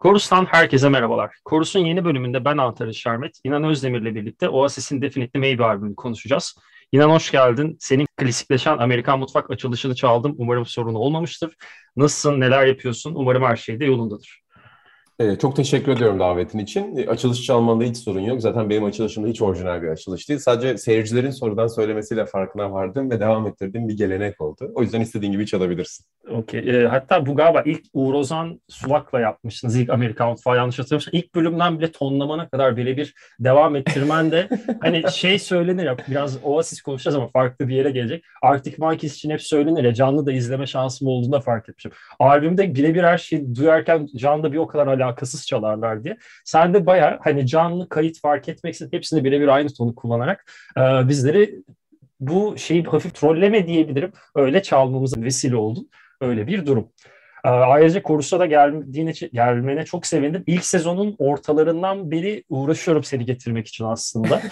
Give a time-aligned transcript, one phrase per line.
[0.00, 1.36] Korus'tan herkese merhabalar.
[1.44, 6.58] Korus'un yeni bölümünde ben Antares Şermet, İnan Özdemir'le birlikte Oasis'in Definitely Maybe albümünü konuşacağız.
[6.92, 7.76] İnan hoş geldin.
[7.80, 10.34] Senin klasikleşen Amerikan mutfak açılışını çaldım.
[10.38, 11.54] Umarım sorun olmamıştır.
[11.96, 13.14] Nasılsın, neler yapıyorsun?
[13.14, 14.40] Umarım her şey de yolundadır.
[15.20, 16.96] Ee, çok teşekkür ediyorum davetin için.
[16.96, 18.40] Ee, açılış çalmanda hiç sorun yok.
[18.40, 20.40] Zaten benim açılışım da hiç orijinal bir açılış değil.
[20.40, 24.72] Sadece seyircilerin sorudan söylemesiyle farkına vardım ve devam ettirdiğim bir gelenek oldu.
[24.74, 26.06] O yüzden istediğin gibi çalabilirsin.
[26.30, 26.60] Okey.
[26.60, 29.76] E, hatta bu galiba ilk Uğur Ozan Sulak'la yapmışsınız.
[29.76, 31.14] İlk Amerikan Mutfağı yanlış hatırlamıyorsam.
[31.14, 34.48] İlk bölümden bile tonlamana kadar birebir devam ettirmen de
[34.80, 38.24] hani şey söylenir ya biraz Oasis konuşacağız ama farklı bir yere gelecek.
[38.42, 41.92] Arctic Monkeys için hep söylenir ya canlı da izleme şansım olduğunda fark etmişim.
[42.18, 46.16] Albümde birebir her şeyi duyarken canlı bir o kadar alakasız çalarlar diye.
[46.44, 51.62] Sen de baya hani canlı kayıt fark etmeksizin hepsini birebir aynı tonu kullanarak e, bizleri
[52.20, 54.12] bu şeyi hafif trolleme diyebilirim.
[54.34, 55.90] Öyle çalmamıza vesile oldun.
[56.20, 56.88] Öyle bir durum.
[57.44, 60.44] Ee, ayrıca Korus'a da geldiğine, gelmene çok sevindim.
[60.46, 64.42] İlk sezonun ortalarından beri uğraşıyorum seni getirmek için aslında.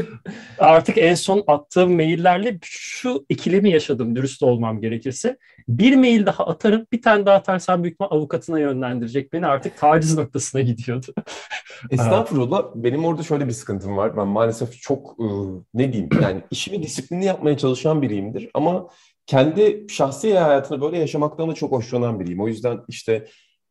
[0.58, 5.36] Artık en son attığım maillerle şu ikilemi yaşadım dürüst olmam gerekirse.
[5.68, 9.46] Bir mail daha atarım, bir tane daha atarsam büyük ihtimal avukatına yönlendirecek beni.
[9.46, 11.14] Artık taciz noktasına gidiyordu.
[11.90, 12.64] Estağfurullah.
[12.74, 14.16] Benim orada şöyle bir sıkıntım var.
[14.16, 18.50] Ben maalesef çok ıı, ne diyeyim yani işimi disiplinli yapmaya çalışan biriyimdir.
[18.54, 18.88] Ama
[19.26, 22.40] kendi şahsi hayatını böyle yaşamaktan da çok hoşlanan biriyim.
[22.40, 23.26] O yüzden işte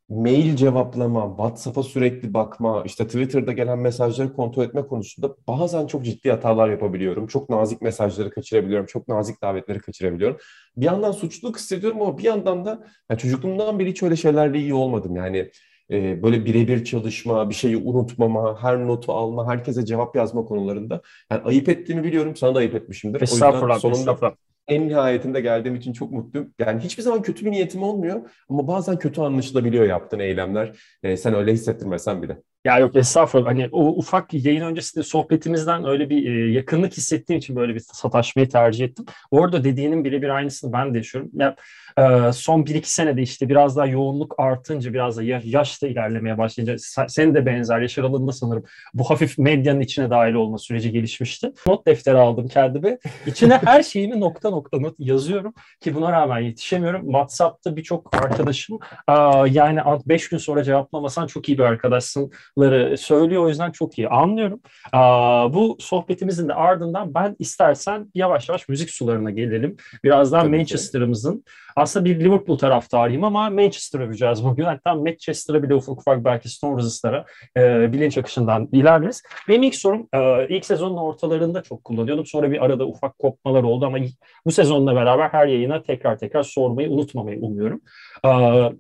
[0.10, 6.32] mail cevaplama, WhatsApp'a sürekli bakma, işte Twitter'da gelen mesajları kontrol etme konusunda bazen çok ciddi
[6.32, 7.28] hatalar yapabiliyorum.
[7.28, 10.38] Çok nazik mesajları kaçırabiliyorum, çok nazik davetleri kaçırabiliyorum.
[10.78, 14.74] Bir yandan suçluluk hissediyorum ama bir yandan da yani çocukluğumdan beri hiç öyle şeylerle iyi
[14.74, 15.16] olmadım.
[15.16, 15.52] Yani
[15.92, 21.02] e, böyle birebir çalışma, bir şeyi unutmama, her notu alma, herkese cevap yazma konularında.
[21.32, 23.22] Yani ayıp ettiğimi biliyorum, sana da ayıp etmişimdir.
[23.22, 24.36] Estağfurullah, o yüzden sonunda estağfurullah
[24.68, 26.54] en nihayetinde geldiğim için çok mutluyum.
[26.60, 30.80] Yani hiçbir zaman kötü bir niyetim olmuyor ama bazen kötü anlaşılabiliyor yaptığın eylemler.
[31.04, 32.38] Ee, sen öyle hissettirmesen bile.
[32.66, 33.50] Ya yok estağfurullah.
[33.50, 38.50] Hani o ufak yayın öncesinde sohbetimizden öyle bir e, yakınlık hissettiğim için böyle bir sataşmayı
[38.50, 39.06] tercih ettim.
[39.32, 41.32] Orada dediğinin birebir aynısını ben de yaşıyorum.
[41.34, 41.56] Ya,
[41.98, 46.38] e, son bir iki senede işte biraz daha yoğunluk artınca biraz da yaş da ilerlemeye
[46.38, 46.76] başlayınca
[47.08, 48.64] sen de benzer yaş aralığında sanırım
[48.94, 51.52] bu hafif medyanın içine dahil olma süreci gelişmişti.
[51.68, 52.98] Not defteri aldım kendime.
[53.28, 57.06] İçine her şeyimi nokta nokta not yazıyorum ki buna rağmen yetişemiyorum.
[57.06, 58.80] WhatsApp'ta birçok arkadaşım
[59.50, 63.44] yani 5 gün sonra cevaplamasan çok iyi bir arkadaşsın ları söylüyor.
[63.44, 64.60] O yüzden çok iyi anlıyorum.
[65.54, 69.78] bu sohbetimizin de ardından ben istersen yavaş yavaş müzik sularına gelelim.
[70.04, 71.44] Birazdan Manchester'ımızın
[71.76, 74.64] aslında bir Liverpool taraftarıyım ama Manchester'ı öveceğiz bugün.
[74.64, 77.26] Hatta Manchester'a bile ufak ufak belki Stone Roses'lara
[77.58, 79.24] e, bilinç akışından ilerleriz.
[79.48, 82.26] Benim ilk sorum e, ilk sezonun ortalarında çok kullanıyordum.
[82.26, 83.98] Sonra bir arada ufak kopmalar oldu ama
[84.46, 87.82] bu sezonla beraber her yayına tekrar tekrar sormayı unutmamayı umuyorum.
[88.26, 88.30] E,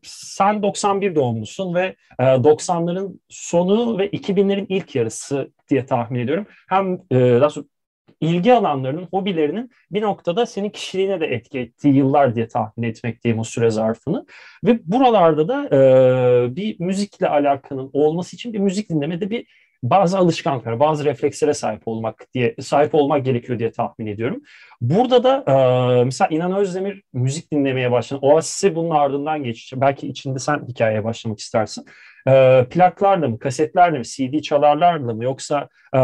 [0.03, 3.19] sen 91 doğumlusun ve e, 90'ların
[3.65, 6.45] sonu ve 2000'lerin ilk yarısı diye tahmin ediyorum.
[6.69, 7.65] Hem e, daha sonra
[8.21, 13.43] ilgi alanlarının, hobilerinin bir noktada senin kişiliğine de etki ettiği yıllar diye tahmin etmekteyim o
[13.43, 14.25] süre zarfını.
[14.63, 19.47] Ve buralarda da e, bir müzikle alakanın olması için bir müzik dinlemede bir
[19.83, 24.41] bazı alışkanlıklara, bazı reflekslere sahip olmak diye sahip olmak gerekiyor diye tahmin ediyorum.
[24.81, 28.19] Burada da e, mesela İnan Özdemir müzik dinlemeye başladı.
[28.23, 29.81] Oasis'i bunun ardından geçecek.
[29.81, 31.85] Belki içinde sen hikayeye başlamak istersin.
[32.27, 35.99] E, plaklarla mı, kasetlerle mi, CD çalarlarla mı yoksa e,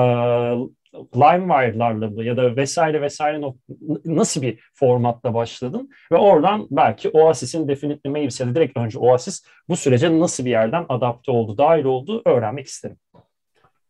[1.15, 3.41] LimeWire'larla mı ya da vesaire vesaire
[4.05, 10.19] nasıl bir formatla başladın ve oradan belki Oasis'in Definitely Maybe'se direkt önce Oasis bu sürece
[10.19, 12.97] nasıl bir yerden adapte oldu, dahil oldu öğrenmek isterim.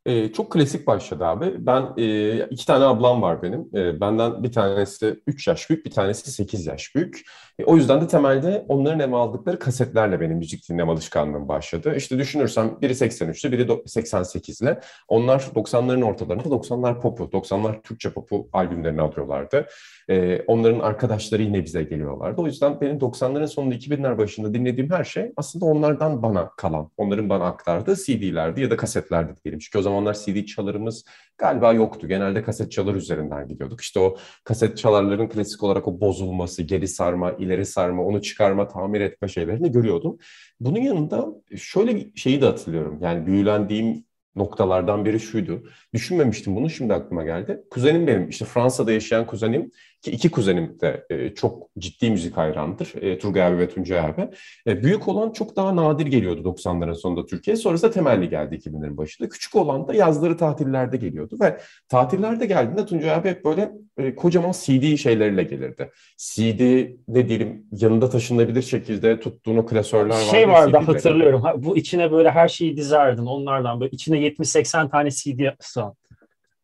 [0.09, 1.65] Ee, çok klasik başladı abi.
[1.65, 3.69] Ben e, iki tane ablam var benim.
[3.73, 7.21] E, benden bir tanesi 3 yaş büyük, bir tanesi 8 yaş büyük.
[7.59, 11.93] E, o yüzden de temelde onların eve aldıkları kasetlerle benim müzik dinleme alışkanlığım başladı.
[11.95, 14.81] İşte düşünürsem biri 83'te, biri 88'le.
[15.07, 19.65] Onlar 90'ların ortalarında 90'lar popu, 90'lar Türkçe popu albümlerini alıyorlardı.
[20.09, 22.41] E, onların arkadaşları yine bize geliyorlardı.
[22.41, 27.29] O yüzden benim 90'ların sonunda 2000'ler başında dinlediğim her şey aslında onlardan bana kalan, onların
[27.29, 29.59] bana aktardığı CD'lerdi ya da kasetlerdi diyelim.
[29.59, 31.05] Çünkü o zamanlar CD çalarımız
[31.37, 32.07] galiba yoktu.
[32.07, 33.81] Genelde kaset çalar üzerinden gidiyorduk.
[33.81, 39.01] İşte o kaset çalarların klasik olarak o bozulması, geri sarma, ileri sarma, onu çıkarma, tamir
[39.01, 40.17] etme şeylerini görüyordum.
[40.59, 42.99] Bunun yanında şöyle şeyi de hatırlıyorum.
[43.01, 44.03] Yani büyülendiğim
[44.35, 45.63] noktalardan biri şuydu.
[45.93, 47.63] Düşünmemiştim bunu şimdi aklıma geldi.
[47.69, 52.93] Kuzenim benim işte Fransa'da yaşayan kuzenim Ki iki kuzenim de e, çok ciddi müzik hayranıdır.
[53.01, 54.29] E, Turgay abi ve Tuncay abi.
[54.67, 57.55] E, büyük olan çok daha nadir geliyordu 90'ların sonunda Türkiye.
[57.55, 59.29] Sonrasında temelli geldi 2000'lerin başında.
[59.29, 61.57] Küçük olan da yazları tatillerde geliyordu ve
[61.89, 65.91] tatillerde geldiğinde Tuncay abi hep böyle e, kocaman CD şeyleriyle gelirdi.
[66.17, 70.25] CD ne diyelim yanında taşınabilir şekilde tuttuğunu klasörler vardı.
[70.31, 71.41] Şey vardı hatırlıyorum.
[71.41, 75.93] Ha, bu içine böyle her şeyi dizerdin onlardan böyle içine 70-80 tane CD sığan.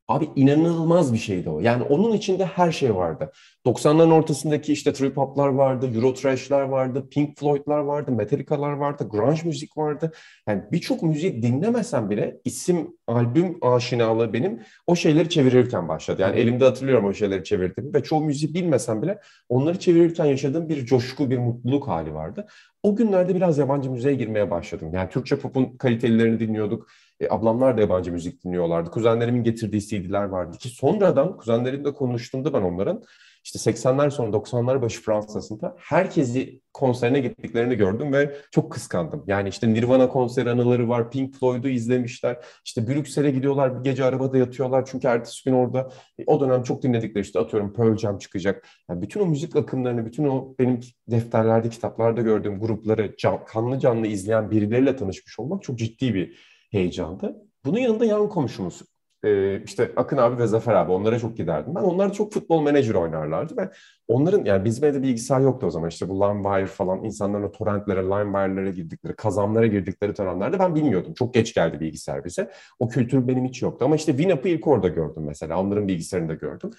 [0.07, 1.59] Abi inanılmaz bir şeydi o.
[1.59, 3.31] Yani onun içinde her şey vardı.
[3.65, 9.41] 90'ların ortasındaki işte trip hop'lar vardı, Euro trash'ler vardı, Pink Floyd'lar vardı, Metallica'lar vardı, grunge
[9.45, 10.11] müzik vardı.
[10.47, 16.21] Yani birçok müziği dinlemesem bile isim, albüm aşinalığı benim o şeyleri çevirirken başladı.
[16.21, 19.19] Yani elimde hatırlıyorum o şeyleri çevirdiğimi ve çoğu müziği bilmesem bile
[19.49, 22.47] onları çevirirken yaşadığım bir coşku, bir mutluluk hali vardı.
[22.83, 24.91] O günlerde biraz yabancı müziğe girmeye başladım.
[24.93, 26.87] Yani Türkçe pop'un kalitelerini dinliyorduk.
[27.19, 28.91] E, ablamlar da yabancı müzik dinliyorlardı.
[28.91, 33.03] Kuzenlerimin getirdiği CD'ler vardı ki sonradan kuzenlerimle konuştuğumda ben onların
[33.45, 39.23] işte 80'ler sonra 90'lar başı Fransa'sında herkesi konserine gittiklerini gördüm ve çok kıskandım.
[39.27, 42.37] Yani işte Nirvana konseri anıları var, Pink Floyd'u izlemişler.
[42.65, 45.89] İşte Brüksel'e gidiyorlar, bir gece arabada yatıyorlar çünkü ertesi gün orada
[46.19, 48.67] e, o dönem çok dinledikleri işte atıyorum Pearl Jam çıkacak.
[48.89, 54.07] Yani bütün o müzik akımlarını, bütün o benim defterlerde, kitaplarda gördüğüm grupları can, kanlı canlı
[54.07, 57.35] izleyen birileriyle tanışmış olmak çok ciddi bir heyecandı.
[57.65, 58.81] Bunun yanında yan komşumuz
[59.25, 61.81] e, işte Akın abi ve Zafer abi onlara çok giderdim ben.
[61.81, 63.69] Onlar çok futbol menajer oynarlardı ve
[64.07, 68.71] onların yani bizim evde bilgisayar yoktu o zaman işte bu LimeWire falan insanların torrentlere, LimeWire'lere
[68.71, 71.13] girdikleri, kazanlara girdikleri dönemlerde ben bilmiyordum.
[71.13, 72.51] Çok geç geldi bilgisayar bize.
[72.79, 75.59] O kültür benim hiç yoktu ama işte Winamp'ı ilk orada gördüm mesela.
[75.59, 76.71] Onların bilgisayarında gördüm.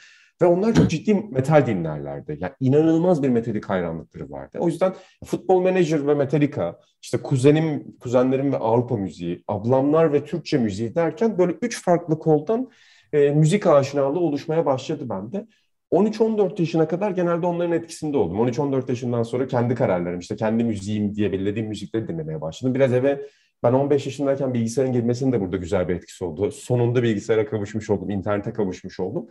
[0.42, 2.36] Ve onlar çok ciddi metal dinlerlerdi.
[2.40, 4.58] Yani inanılmaz bir metalik hayranlıkları vardı.
[4.60, 4.94] O yüzden
[5.24, 11.38] futbol menajer ve Metallica, işte kuzenim, kuzenlerim ve Avrupa müziği, ablamlar ve Türkçe müziği derken
[11.38, 12.70] böyle üç farklı koldan
[13.12, 15.46] e, müzik aşinalığı oluşmaya başladı bende.
[15.92, 18.38] 13-14 yaşına kadar genelde onların etkisinde oldum.
[18.48, 22.74] 13-14 yaşından sonra kendi kararlarım, işte kendi müziğim diye belirlediğim müzikleri dinlemeye başladım.
[22.74, 23.20] Biraz eve
[23.62, 26.50] ben 15 yaşındayken bilgisayarın girmesinin de burada güzel bir etkisi oldu.
[26.50, 29.28] Sonunda bilgisayara kavuşmuş oldum, internete kavuşmuş oldum.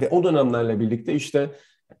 [0.00, 1.50] Ve o dönemlerle birlikte işte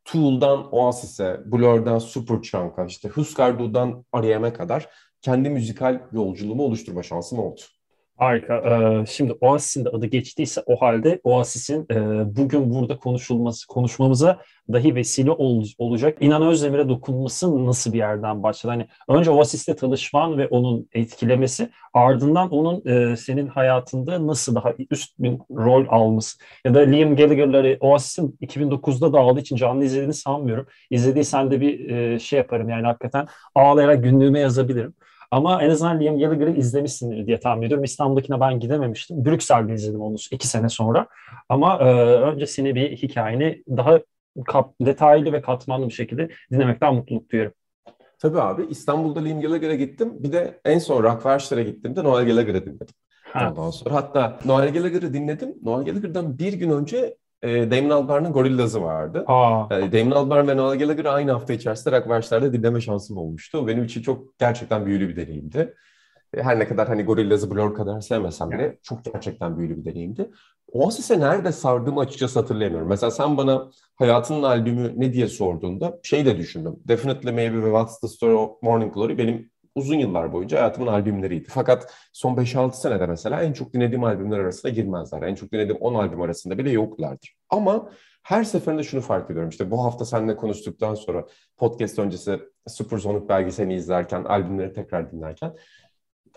[0.04, 4.88] Tool'dan Oasis'e, Blur'dan Superchunk'a, işte Husker Du'dan R.E.M'e kadar
[5.22, 7.60] kendi müzikal yolculuğumu oluşturma şansım oldu.
[8.18, 8.54] Harika.
[8.54, 11.96] Ee, şimdi Oasis'in de adı geçtiyse o halde Oasis'in e,
[12.36, 14.38] bugün burada konuşulması, konuşmamıza
[14.72, 16.18] dahi vesile ol, olacak.
[16.20, 18.72] İnan Özdemir'e dokunması nasıl bir yerden başladı?
[18.72, 25.18] Hani önce Oasis'te tanışman ve onun etkilemesi ardından onun e, senin hayatında nasıl daha üst
[25.18, 30.66] bir rol alması ya da Liam Gallagher'ları Oasis'in 2009'da dağıldığı için canlı izlediğini sanmıyorum.
[30.90, 34.94] İzlediysen de bir e, şey yaparım yani hakikaten ağlayarak günlüğüme yazabilirim.
[35.30, 37.84] Ama en azından Liam Gallagher'ı izlemişsindir diye tahmin ediyorum.
[37.84, 39.24] İstanbul'dakine ben gidememiştim.
[39.24, 41.06] Brüksel'de izledim onu iki sene sonra.
[41.48, 41.84] Ama e,
[42.16, 44.00] öncesini bir hikayeni daha
[44.46, 47.54] kap, detaylı ve katmanlı bir şekilde dinlemekten mutluluk duyuyorum.
[48.18, 50.12] Tabii abi İstanbul'da Liam Gallagher'a gittim.
[50.18, 52.94] Bir de en son Rockfellster'e gittiğimde Noel Gallagher'ı dinledim.
[53.22, 53.48] Ha.
[53.50, 55.54] Ondan sonra hatta Noel Gallagher'ı dinledim.
[55.62, 59.24] Noel Gallagher'dan bir gün önce e, Damon Albarn'ın Gorillaz'ı vardı.
[59.26, 59.76] Aa.
[59.76, 63.66] E, Damon Albarn ve Noel Gallagher aynı hafta içerisinde rock marşlarda dinleme şansım olmuştu.
[63.66, 65.74] Benim için çok gerçekten büyülü bir deneyimdi.
[66.34, 68.78] E, her ne kadar hani Gorillaz'ı Blur kadar sevmesem bile yani.
[68.82, 70.30] çok gerçekten büyülü bir deneyimdi.
[70.72, 72.88] Oasis'e nerede sardığımı açıkçası hatırlayamıyorum.
[72.88, 76.76] Mesela sen bana hayatının albümü ne diye sorduğunda şey de düşündüm.
[76.88, 81.48] Definitely Maybe ve What's the Story of Morning Glory benim uzun yıllar boyunca hayatımın albümleriydi.
[81.48, 85.22] Fakat son 5-6 senede mesela en çok dinlediğim albümler arasında girmezler.
[85.22, 87.34] En çok dinlediğim 10 albüm arasında bile yoklardır.
[87.50, 87.90] Ama
[88.22, 89.50] her seferinde şunu fark ediyorum.
[89.50, 91.26] İşte bu hafta seninle konuştuktan sonra
[91.56, 95.54] podcast öncesi Supersonic belgeselini izlerken, albümleri tekrar dinlerken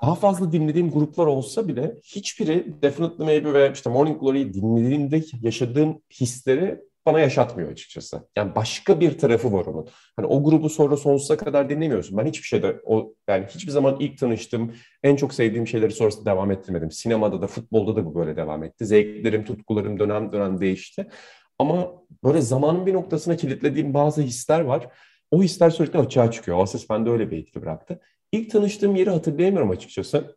[0.02, 6.02] daha fazla dinlediğim gruplar olsa bile hiçbiri Definitely Maybe ve işte Morning Glory'yi dinlediğimde yaşadığım
[6.22, 8.28] hisleri bana yaşatmıyor açıkçası.
[8.36, 9.88] Yani başka bir tarafı var onun.
[10.16, 12.18] Hani o grubu sonra sonsuza kadar dinlemiyorsun.
[12.18, 16.52] Ben hiçbir şeyde o yani hiçbir zaman ilk tanıştığım en çok sevdiğim şeyleri sonrasında devam
[16.52, 16.92] ettirmedim.
[16.92, 18.86] Sinemada da futbolda da bu böyle devam etti.
[18.86, 21.08] Zevklerim, tutkularım dönem dönem değişti.
[21.60, 21.92] Ama
[22.24, 24.88] böyle zamanın bir noktasına kilitlediğim bazı hisler var.
[25.32, 26.64] O hisler sürekli açığa çıkıyor.
[26.64, 28.00] Aslında bende öyle bir etki bıraktı.
[28.32, 30.36] İlk tanıştığım yeri hatırlayamıyorum açıkçası.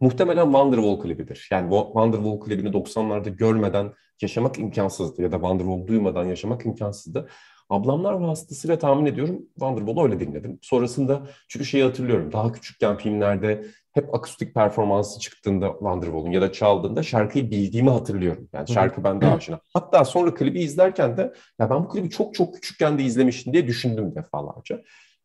[0.00, 1.48] Muhtemelen Wonderwall klibidir.
[1.50, 7.28] Yani Wonderwall klibini 90'larda görmeden yaşamak imkansızdı ya da Wonderwall duymadan yaşamak imkansızdı.
[7.70, 10.58] Ablamlar vasıtasıyla tahmin ediyorum Wonderwall'u öyle dinledim.
[10.62, 17.02] Sonrasında çünkü şeyi hatırlıyorum daha küçükken filmlerde hep akustik performansı çıktığında Wonderwall'un ya da çaldığında
[17.02, 18.48] şarkıyı bildiğimi hatırlıyorum.
[18.52, 19.60] Yani şarkı bende aşina.
[19.74, 23.66] Hatta sonra klibi izlerken de ya ben bu klibi çok çok küçükken de izlemiştim diye
[23.66, 24.82] düşündüm defalarca.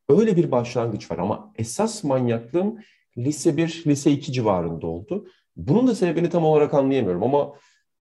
[0.10, 2.80] Öyle bir başlangıç var ama esas manyaklığım
[3.26, 5.28] lise 1, lise 2 civarında oldu.
[5.56, 7.54] Bunun da sebebini tam olarak anlayamıyorum ama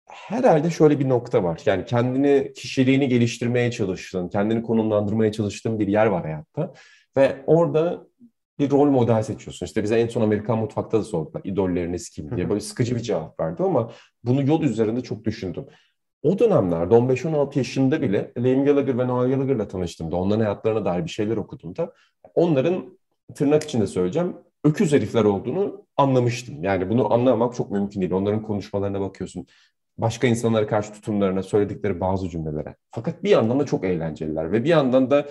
[0.06, 1.62] herhalde şöyle bir nokta var.
[1.66, 6.74] Yani kendini, kişiliğini geliştirmeye çalıştığın, kendini konumlandırmaya çalıştığın bir yer var hayatta.
[7.18, 8.08] Ve orada
[8.60, 9.66] bir rol model seçiyorsun.
[9.66, 11.42] İşte bize en son Amerikan mutfakta da sordular.
[11.46, 12.50] İdolleriniz kim diye.
[12.50, 13.92] Böyle sıkıcı bir cevap verdi ama
[14.24, 15.66] bunu yol üzerinde çok düşündüm.
[16.24, 21.10] O dönemlerde 15-16 yaşında bile Liam Gallagher ve Noel Gallagher'la tanıştığımda, onların hayatlarına dair bir
[21.10, 21.94] şeyler okuduğumda
[22.36, 22.98] onların
[23.36, 26.64] tırnak içinde söyleyeceğim öküz herifler olduğunu anlamıştım.
[26.64, 28.12] Yani bunu anlamak çok mümkün değil.
[28.12, 29.48] Onların konuşmalarına bakıyorsun.
[29.98, 32.76] Başka insanlara karşı tutumlarına, söyledikleri bazı cümlelere.
[32.92, 35.26] Fakat bir yandan da çok eğlenceliler ve bir yandan da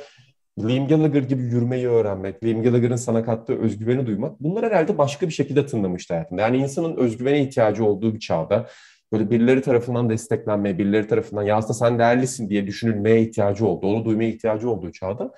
[0.58, 5.32] Liam Gallagher gibi yürümeyi öğrenmek, Liam Gallagher'ın sana kattığı özgüveni duymak bunlar herhalde başka bir
[5.32, 6.42] şekilde tınlamıştı hayatında.
[6.42, 8.66] Yani insanın özgüvene ihtiyacı olduğu bir çağda
[9.12, 14.04] böyle birileri tarafından desteklenmeye, birileri tarafından ya aslında sen değerlisin diye düşünülmeye ihtiyacı oldu, onu
[14.04, 15.32] duymaya ihtiyacı olduğu çağda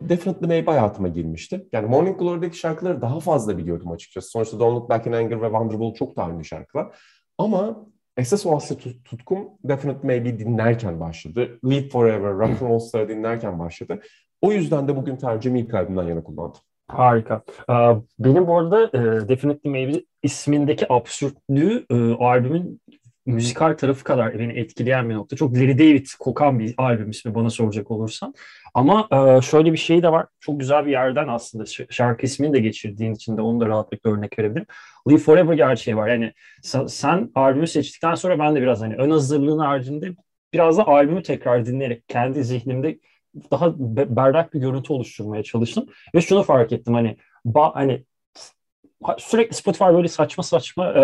[0.00, 1.68] Definitely Maybe hayatıma girmişti.
[1.72, 4.30] Yani Morning Glory'deki şarkıları daha fazla biliyordum açıkçası.
[4.30, 6.96] Sonuçta Don't Look Back in Anger ve Wonderwall çok daha ünlü şarkılar.
[7.38, 11.58] Ama esas o asya tutkum Definitely Maybe dinlerken başladı.
[11.64, 14.00] Live Forever, Rock and Roll Star'ı dinlerken başladı.
[14.42, 16.60] O yüzden de bugün tercihimi ilk albümden yana kullandım.
[16.88, 17.42] Harika.
[18.18, 22.80] Benim bu arada e, Definitely Maybe ismindeki absürtlüğü e, albümün
[23.30, 25.36] müzikal tarafı kadar beni etkileyen bir nokta.
[25.36, 28.34] Çok Larry David kokan bir albüm ismi bana soracak olursan.
[28.74, 30.26] Ama e, şöyle bir şey de var.
[30.40, 34.38] Çok güzel bir yerden aslında şarkı ismini de geçirdiğin için de onu da rahatlıkla örnek
[34.38, 34.66] verebilirim.
[35.08, 36.08] Live Forever gerçeği var.
[36.08, 36.32] Yani
[36.88, 40.14] sen albümü seçtikten sonra ben de biraz hani ön hazırlığın haricinde
[40.52, 42.98] biraz da albümü tekrar dinleyerek kendi zihnimde
[43.50, 43.74] daha
[44.16, 45.86] berrak bir görüntü oluşturmaya çalıştım.
[46.14, 48.04] Ve şunu fark ettim hani ba, hani
[49.18, 50.94] sürekli Spotify böyle saçma saçma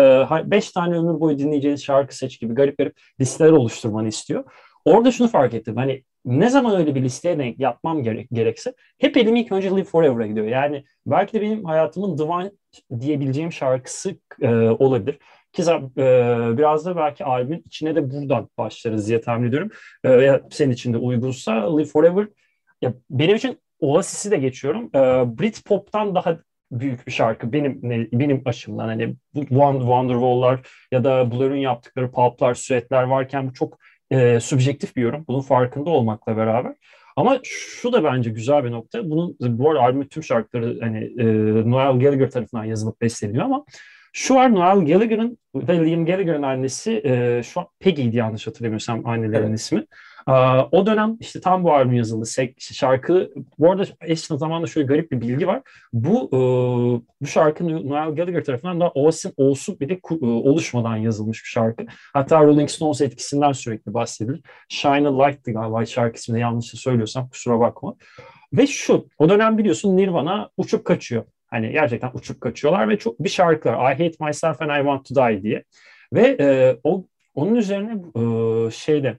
[0.51, 4.43] 5 e, tane ömür boyu dinleyeceğiniz şarkı seç gibi garip garip listeler oluşturmanı istiyor.
[4.85, 5.75] Orada şunu fark ettim.
[5.75, 9.83] Hani ne zaman öyle bir listeye denk yapmam gerek, gerekse hep elim ilk önce Live
[9.83, 10.47] Forever'a gidiyor.
[10.47, 12.51] Yani belki de benim hayatımın Divine
[12.99, 15.19] diyebileceğim şarkısı e, olabilir.
[15.53, 16.03] Ki e,
[16.57, 19.69] biraz da belki albümün içine de buradan başlarız diye tahmin ediyorum.
[20.03, 22.27] E, veya senin için de uygunsa Live Forever
[22.81, 24.85] ya benim için Oasis'i de geçiyorum.
[24.95, 24.99] E,
[25.39, 26.37] Britpop'tan daha
[26.71, 27.79] büyük bir şarkı benim
[28.11, 30.59] benim açımdan hani Wonderwall'lar
[30.91, 33.79] ya da Blur'un yaptıkları pulp'lar, süetler varken bu çok
[34.11, 35.25] e, subjektif bir yorum.
[35.27, 36.75] Bunun farkında olmakla beraber.
[37.15, 39.09] Ama şu da bence güzel bir nokta.
[39.09, 41.25] Bunun bu arada albümün tüm şarkıları hani e,
[41.71, 43.65] Noel Gallagher tarafından yazılıp besleniyor ama
[44.13, 49.47] şu var Noel Gallagher'ın ve Liam Gallagher'ın annesi e, şu an Peggy'ydi yanlış hatırlamıyorsam annelerin
[49.47, 49.59] evet.
[49.59, 49.85] ismi.
[50.71, 52.25] O dönem işte tam bu albüm yazıldı.
[52.59, 55.61] Şarkı, bu arada eş zamanda şöyle garip bir bilgi var.
[55.93, 56.31] Bu
[57.21, 61.85] bu şarkı Noel Gallagher tarafından da Oasis olsun bir de oluşmadan yazılmış bir şarkı.
[62.13, 64.41] Hatta Rolling Stones etkisinden sürekli bahsedilir.
[64.69, 67.95] Shine a Light'tı galiba şarkı ismini yanlış söylüyorsam kusura bakma.
[68.53, 71.23] Ve şu, o dönem biliyorsun Nirvana uçup kaçıyor.
[71.47, 75.15] Hani gerçekten uçup kaçıyorlar ve çok bir şarkılar I Hate Myself and I Want to
[75.15, 75.63] Die diye.
[76.13, 77.05] Ve e, o
[77.35, 79.17] onun üzerine e, şeyde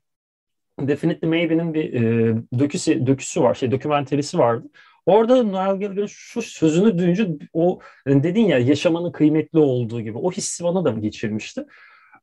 [0.79, 4.69] Definitely Maybe'nin bir e, döküsü, döküsü var, şey dokümenterisi vardı.
[5.07, 10.65] Orada Noel Gallagher'ın şu sözünü duyunca o dedin ya yaşamanın kıymetli olduğu gibi o hissi
[10.65, 11.65] bana da geçirmişti.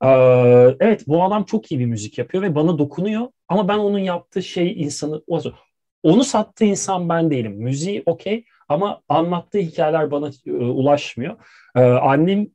[0.04, 0.08] Ee,
[0.80, 4.44] evet bu adam çok iyi bir müzik yapıyor ve bana dokunuyor ama ben onun yaptığı
[4.44, 5.22] şey insanı
[6.04, 7.54] onu sattığı insan ben değilim.
[7.58, 11.36] Müziği okey ama anlattığı hikayeler bana e, ulaşmıyor.
[11.76, 12.48] Ee, annem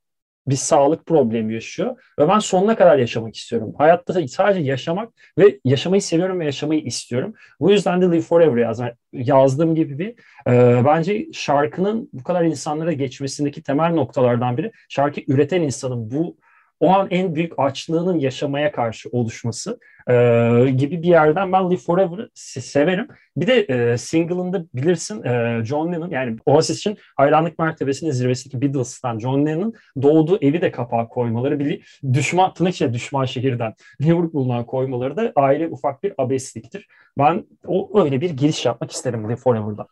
[0.46, 3.74] bir sağlık problemi yaşıyor ve ben sonuna kadar yaşamak istiyorum.
[3.78, 7.34] Hayatta sadece yaşamak ve yaşamayı seviyorum ve yaşamayı istiyorum.
[7.60, 8.88] Bu yüzden de Live Forever yazdım.
[9.12, 10.14] yazdığım gibi bir
[10.52, 16.36] e, bence şarkının bu kadar insanlara geçmesindeki temel noktalardan biri şarkı üreten insanın bu
[16.80, 20.14] o an en büyük açlığının yaşamaya karşı oluşması e,
[20.70, 23.08] gibi bir yerden ben Live Forever'ı severim.
[23.36, 29.18] Bir de e, single'ında bilirsin e, John Lennon yani Oasis için hayranlık mertebesinin zirvesindeki Beatles'tan
[29.18, 35.16] John Lennon'ın doğduğu evi de kapağa koymaları bir düşman tırnak içinde düşman şehirden Liverpool'dan koymaları
[35.16, 36.86] da ayrı ufak bir abesliktir.
[37.18, 39.86] Ben o öyle bir giriş yapmak isterim Live Forever'da.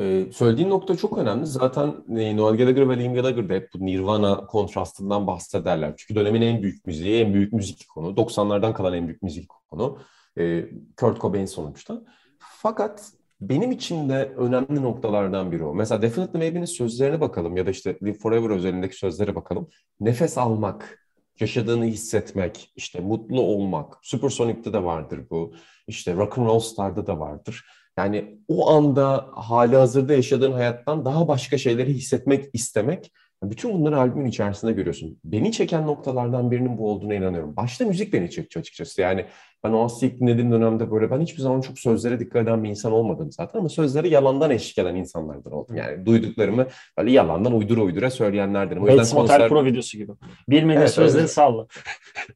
[0.00, 1.46] Ee, söylediğin nokta çok önemli.
[1.46, 5.94] Zaten e, Noel Gallagher ve Liam Gallagher da hep bu Nirvana kontrastından bahsederler.
[5.96, 8.16] Çünkü dönemin en büyük müziği, en büyük müzik konu.
[8.16, 9.98] 90'lardan kalan en büyük müzik konu.
[10.38, 10.64] Ee,
[10.96, 12.02] Kurt Cobain sonuçta.
[12.38, 15.74] Fakat benim için de önemli noktalardan biri o.
[15.74, 19.68] Mesela Definitely Maybe'nin sözlerine bakalım ya da işte Live Forever özelindeki sözlere bakalım.
[20.00, 21.08] Nefes almak,
[21.40, 23.98] yaşadığını hissetmek, işte mutlu olmak.
[24.02, 25.54] Supersonic'te de vardır bu.
[25.88, 27.64] İşte Rock and Roll Star'da da vardır
[27.98, 33.12] yani o anda hali hazırda yaşadığın hayattan daha başka şeyleri hissetmek istemek
[33.42, 35.18] Bütün bunları albümün içerisinde görüyorsun.
[35.24, 37.56] Beni çeken noktalardan birinin bu olduğuna inanıyorum.
[37.56, 39.00] Başta müzik beni çekiyor açıkçası.
[39.00, 39.26] Yani
[39.64, 42.68] ben o Aslı ilk dinlediğim dönemde böyle ben hiçbir zaman çok sözlere dikkat eden bir
[42.68, 45.76] insan olmadım zaten ama sözleri yalandan eşlik eden insanlardan oldum.
[45.76, 46.66] Yani duyduklarımı
[46.98, 48.82] böyle yalandan uydura uydura söyleyenlerdenim.
[48.82, 49.40] O yüzden Bates konser...
[49.40, 50.12] Motel Pro videosu gibi.
[50.48, 51.28] Bilmediğin evet, sözleri öyle.
[51.28, 51.66] salla.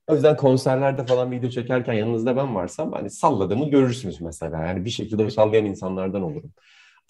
[0.09, 4.67] O yüzden konserlerde falan video çekerken yanınızda ben varsam hani salladığımı görürsünüz mesela.
[4.67, 6.53] Yani bir şekilde sallayan insanlardan olurum.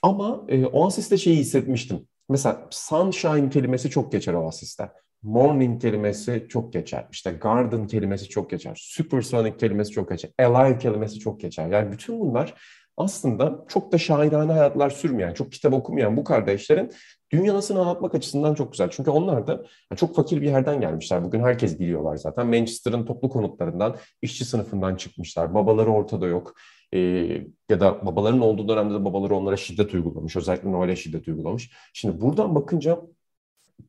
[0.02, 2.06] Ama e, Oasis'te şeyi hissetmiştim.
[2.30, 4.90] Mesela sunshine kelimesi çok geçer Oasis'te.
[5.22, 7.06] Morning kelimesi çok geçer.
[7.12, 8.78] İşte garden kelimesi çok geçer.
[8.80, 10.30] Supersonic kelimesi çok geçer.
[10.38, 11.66] Alive kelimesi çok geçer.
[11.66, 12.54] Yani bütün bunlar
[12.96, 16.92] aslında çok da şairane hayatlar sürmeyen, çok kitap okumayan bu kardeşlerin
[17.32, 18.90] dünyasını anlatmak açısından çok güzel.
[18.90, 19.64] Çünkü onlar da
[19.96, 21.24] çok fakir bir yerden gelmişler.
[21.24, 22.46] Bugün herkes biliyorlar zaten.
[22.46, 25.54] Manchester'ın toplu konutlarından, işçi sınıfından çıkmışlar.
[25.54, 26.54] Babaları ortada yok.
[26.94, 26.98] Ee,
[27.68, 30.36] ya da babaların olduğu dönemde de babaları onlara şiddet uygulamış.
[30.36, 31.70] Özellikle Noel'e şiddet uygulamış.
[31.92, 33.00] Şimdi buradan bakınca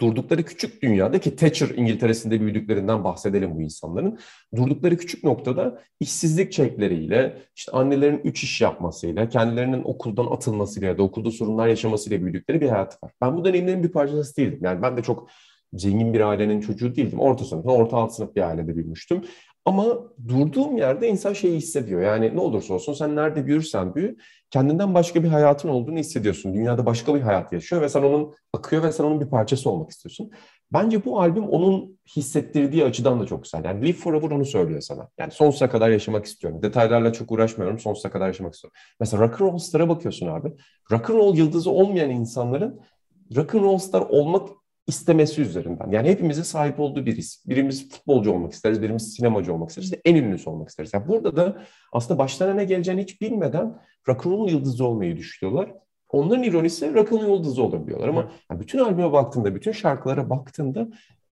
[0.01, 4.19] durdukları küçük dünyada ki Thatcher İngiltere'sinde büyüdüklerinden bahsedelim bu insanların.
[4.55, 11.03] Durdukları küçük noktada işsizlik çekleriyle, işte annelerin üç iş yapmasıyla, kendilerinin okuldan atılmasıyla ya da
[11.03, 13.11] okulda sorunlar yaşamasıyla büyüdükleri bir hayat var.
[13.21, 14.59] Ben bu deneyimlerin bir parçası değildim.
[14.63, 15.29] Yani ben de çok
[15.73, 17.19] zengin bir ailenin çocuğu değildim.
[17.19, 19.21] Orta sınıf, orta alt sınıf bir ailede büyümüştüm.
[19.65, 19.85] Ama
[20.27, 22.01] durduğum yerde insan şeyi hissediyor.
[22.01, 24.17] Yani ne olursa olsun sen nerede büyürsen büyü
[24.49, 26.53] kendinden başka bir hayatın olduğunu hissediyorsun.
[26.53, 29.89] Dünyada başka bir hayat yaşıyor ve sen onun akıyor ve sen onun bir parçası olmak
[29.89, 30.31] istiyorsun.
[30.73, 33.65] Bence bu albüm onun hissettirdiği açıdan da çok güzel.
[33.65, 35.09] Yani Live Forever onu söylüyor sana.
[35.17, 36.61] Yani sonsuza kadar yaşamak istiyorum.
[36.61, 37.79] Detaylarla çok uğraşmıyorum.
[37.79, 38.75] Sonsuza kadar yaşamak istiyorum.
[38.99, 40.53] Mesela Rock and Roll Star'a bakıyorsun abi.
[40.91, 42.81] Rock and Roll yıldızı olmayan insanların
[43.35, 44.49] Rock and Roll Star olmak
[44.87, 45.91] istemesi üzerinden.
[45.91, 47.45] Yani hepimizin sahip olduğu bir his.
[47.45, 50.93] Birimiz futbolcu olmak isteriz, birimiz sinemacı olmak isteriz, en ünlüsü olmak isteriz.
[50.93, 53.77] Yani burada da aslında başlarına ne geleceğini hiç bilmeden
[54.09, 55.73] rock'n'roll yıldızı olmayı düşünüyorlar.
[56.09, 60.87] Onların ironisi rock'n'roll yıldızı olabiliyorlar ama yani bütün albüme baktığında, bütün şarkılara baktığında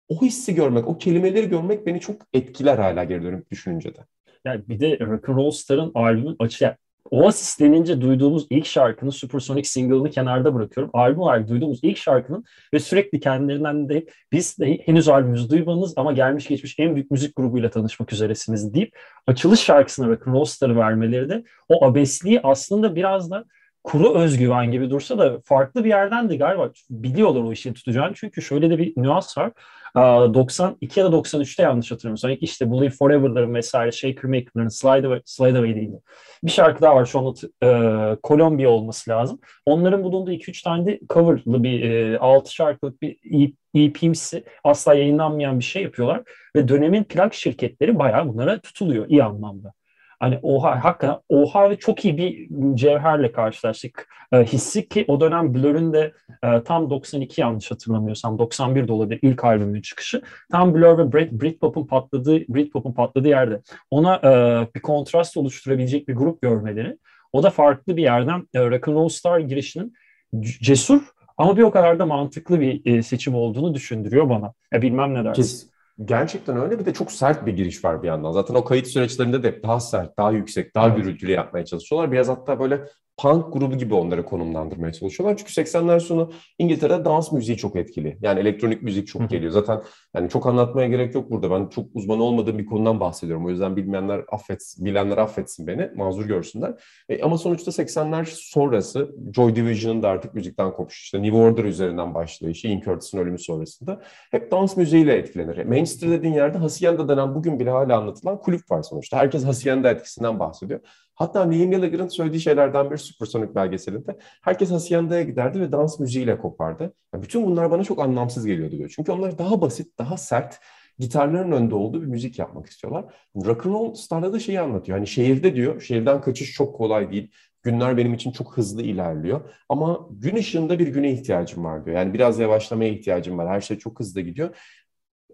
[0.10, 4.00] o hissi görmek, o kelimeleri görmek beni çok etkiler hala geri dönüp düşününce de.
[4.46, 6.75] Yani bir de Rock'n'Roll Star'ın albümün açı,
[7.12, 10.92] Oasis denince duyduğumuz ilk şarkının Supersonic single'ını kenarda bırakıyorum.
[10.94, 16.13] Albüm olarak duyduğumuz ilk şarkının ve sürekli kendilerinden de biz de henüz albümümüzü duymanız ama
[16.13, 18.98] gelmiş geçmiş en büyük müzik grubuyla tanışmak üzeresiniz deyip
[19.28, 23.46] açılış şarkısına Roll Star'ı vermeleri de o abesliği aslında biraz da
[23.84, 28.14] kuru özgüven gibi dursa da farklı bir yerden de galiba biliyorlar o işin tutacağını.
[28.16, 29.52] Çünkü şöyle de bir nüans var.
[29.96, 35.22] 92 ya da 93'te yanlış hatırlamıyorsam ilk işte Believe Forever'ların vesaire Shaker Maker'ların Slide Away,
[35.26, 36.02] Slide Away değildi.
[36.44, 39.40] Bir şarkı daha var şu an e, Columbia olması lazım.
[39.66, 45.64] Onların bulunduğu 2-3 tane de coverlı bir e, 6 şarkılık bir EP'msi asla yayınlanmayan bir
[45.64, 46.24] şey yapıyorlar.
[46.56, 49.74] Ve dönemin plak şirketleri bayağı bunlara tutuluyor iyi anlamda.
[50.19, 54.10] Hani oha hakikaten oha ve çok iyi bir cevherle karşılaştık.
[54.32, 59.19] E, hissi ki o dönem Blur'ün de e, tam 92 yanlış hatırlamıyorsam 91 de olabilir
[59.21, 60.21] ilk albümün çıkışı.
[60.51, 66.15] Tam Blur ve Brit, Britpop'un patladığı Britpop'un patladığı yerde ona e, bir kontrast oluşturabilecek bir
[66.15, 66.97] grup görmeleri
[67.34, 69.93] o da farklı bir yerden e, Rock and Roll Star girişinin
[70.41, 71.01] cesur
[71.38, 74.53] ama bir o kadar da mantıklı bir e, seçim olduğunu düşündürüyor bana.
[74.73, 75.41] Ya bilmem ne dersin.
[75.41, 75.69] Kes,
[76.06, 78.32] Gerçekten öyle bir de çok sert bir giriş var bir yandan.
[78.32, 82.12] Zaten o kayıt süreçlerinde de daha sert, daha yüksek, daha gürültülü yapmaya çalışıyorlar.
[82.12, 82.86] Biraz hatta böyle
[83.21, 85.38] punk grubu gibi onları konumlandırmaya çalışıyorlar.
[85.38, 88.17] Çünkü 80'ler sonu İngiltere'de dans müziği çok etkili.
[88.21, 89.51] Yani elektronik müzik çok geliyor.
[89.51, 89.82] Zaten
[90.15, 91.51] yani çok anlatmaya gerek yok burada.
[91.51, 93.45] Ben çok uzman olmadığım bir konudan bahsediyorum.
[93.45, 96.73] O yüzden bilmeyenler affetsin, bilenler affetsin beni, mazur görsünler.
[97.10, 101.01] E, ama sonuçta 80'ler sonrası Joy Division'ın da artık müzikten kopuşu.
[101.03, 104.01] İşte New Order üzerinden başlayışı, Ian Curtis'in ölümü sonrasında
[104.32, 105.65] hep dans müziğiyle etkilenir.
[105.65, 109.17] Manchester dediğin yerde Hacienda denen bugün bile hala anlatılan kulüp var sonuçta.
[109.17, 110.79] Herkes Hacienda etkisinden bahsediyor.
[111.19, 116.93] Hatta Liam Gallagher'ın söylediği şeylerden bir Supersonic belgeselinde herkes Hacienda'ya giderdi ve dans müziğiyle kopardı.
[117.13, 118.93] Yani bütün bunlar bana çok anlamsız geliyordu diyor.
[118.95, 120.60] Çünkü onlar daha basit, daha sert,
[120.99, 123.05] gitarların önünde olduğu bir müzik yapmak istiyorlar.
[123.36, 124.97] Rock'n'Roll Star'da da şeyi anlatıyor.
[124.97, 127.32] Hani şehirde diyor, şehirden kaçış çok kolay değil.
[127.63, 129.41] Günler benim için çok hızlı ilerliyor.
[129.69, 131.97] Ama gün ışığında bir güne ihtiyacım var diyor.
[131.97, 133.49] Yani biraz yavaşlamaya ihtiyacım var.
[133.49, 134.55] Her şey çok hızlı gidiyor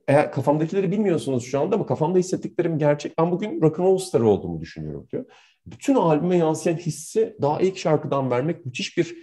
[0.07, 3.17] eğer kafamdakileri bilmiyorsunuz şu anda ama kafamda hissettiklerim gerçek.
[3.17, 5.25] Ben bugün rock'n'roll starı olduğumu düşünüyorum diyor
[5.67, 9.15] bütün albüme yansıyan hissi daha ilk şarkıdan vermek müthiş bir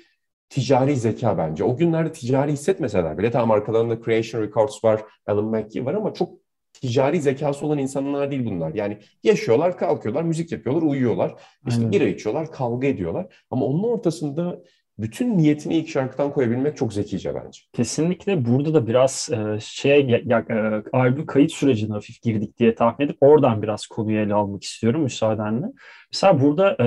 [0.48, 1.64] ticari zeka bence.
[1.64, 6.42] O günlerde ticari hissetmeseler bile tamam arkalarında Creation Records var, Alan McGee var ama çok
[6.72, 8.74] ticari zekası olan insanlar değil bunlar.
[8.74, 11.34] Yani yaşıyorlar, kalkıyorlar, müzik yapıyorlar, uyuyorlar.
[11.68, 11.92] İşte Aynen.
[11.92, 13.34] bira içiyorlar, kavga ediyorlar.
[13.50, 14.62] Ama onun ortasında
[14.98, 17.60] bütün niyetini ilk şarkıdan koyabilmek çok zekice bence.
[17.72, 22.74] Kesinlikle burada da biraz e, şeye ya, ya, e, albüm kayıt sürecine hafif girdik diye
[22.74, 25.66] tahmin edip oradan biraz konuyu ele almak istiyorum müsaadenle.
[26.12, 26.86] Mesela burada e,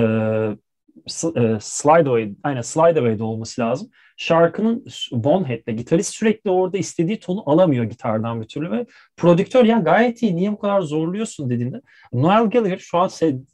[1.40, 3.90] e, Slide Away, aynen Slide Away'de olması lazım.
[4.16, 10.22] Şarkının Bonehead'le gitarist sürekli orada istediği tonu alamıyor gitardan bir türlü ve prodüktör ya gayet
[10.22, 13.10] iyi niye bu kadar zorluyorsun dediğinde Noel Gallagher şu an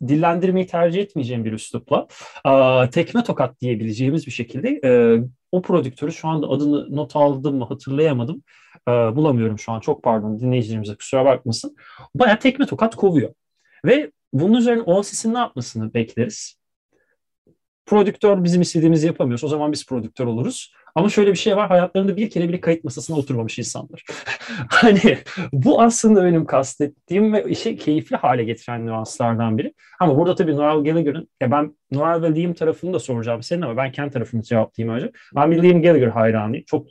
[0.09, 2.07] dillendirmeyi tercih etmeyeceğim bir üslupla
[2.47, 5.21] e, tekme tokat diyebileceğimiz bir şekilde e,
[5.53, 8.43] o prodüktörü şu anda adını not aldım mı hatırlayamadım.
[8.89, 11.77] E, bulamıyorum şu an çok pardon dinleyicilerimize kusura bakmasın.
[12.15, 13.35] Baya tekme tokat kovuyor.
[13.85, 16.62] Ve bunun üzerine Oasis'in ne yapmasını bekleriz?
[17.87, 20.73] Prodüktör bizim istediğimizi yapamıyorsa o zaman biz prodüktör oluruz.
[20.95, 24.05] Ama şöyle bir şey var hayatlarında bir kere bile kayıt masasına oturmamış insanlar.
[24.69, 25.19] hani
[25.53, 29.75] bu aslında benim kastettiğim ve işi keyifli hale getiren nüanslardan biri.
[30.01, 33.77] Ama burada tabii Noel Gallagher'ın, ya ben Noel ve Liam tarafını da soracağım senin ama
[33.77, 35.13] ben kendi tarafını cevaplayayım önce.
[35.35, 36.65] Ben bir Liam Gallagher hayranıyım.
[36.67, 36.87] Çok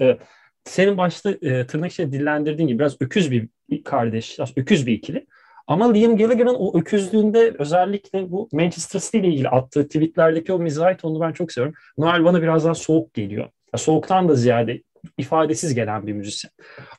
[0.00, 0.18] e,
[0.64, 3.48] senin başta e, tırnak içinde dillendirdiğin gibi biraz öküz bir
[3.84, 5.26] kardeş, biraz öküz bir ikili.
[5.66, 10.98] Ama Liam Gallagher'ın o öküzlüğünde özellikle bu Manchester City ile ilgili attığı tweetlerdeki o mizah
[10.98, 11.74] tonunu ben çok seviyorum.
[11.98, 13.44] Noel bana biraz daha soğuk geliyor.
[13.44, 14.82] Ya soğuktan da ziyade
[15.18, 16.50] ifadesiz gelen bir müzisyen.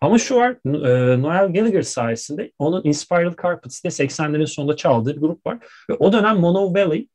[0.01, 5.21] Ama şu var, e, Noel Gallagher sayesinde onun Inspired Carpets diye 80'lerin sonunda çaldığı bir
[5.21, 5.57] grup var.
[5.89, 7.07] Ve o dönem Mono Valley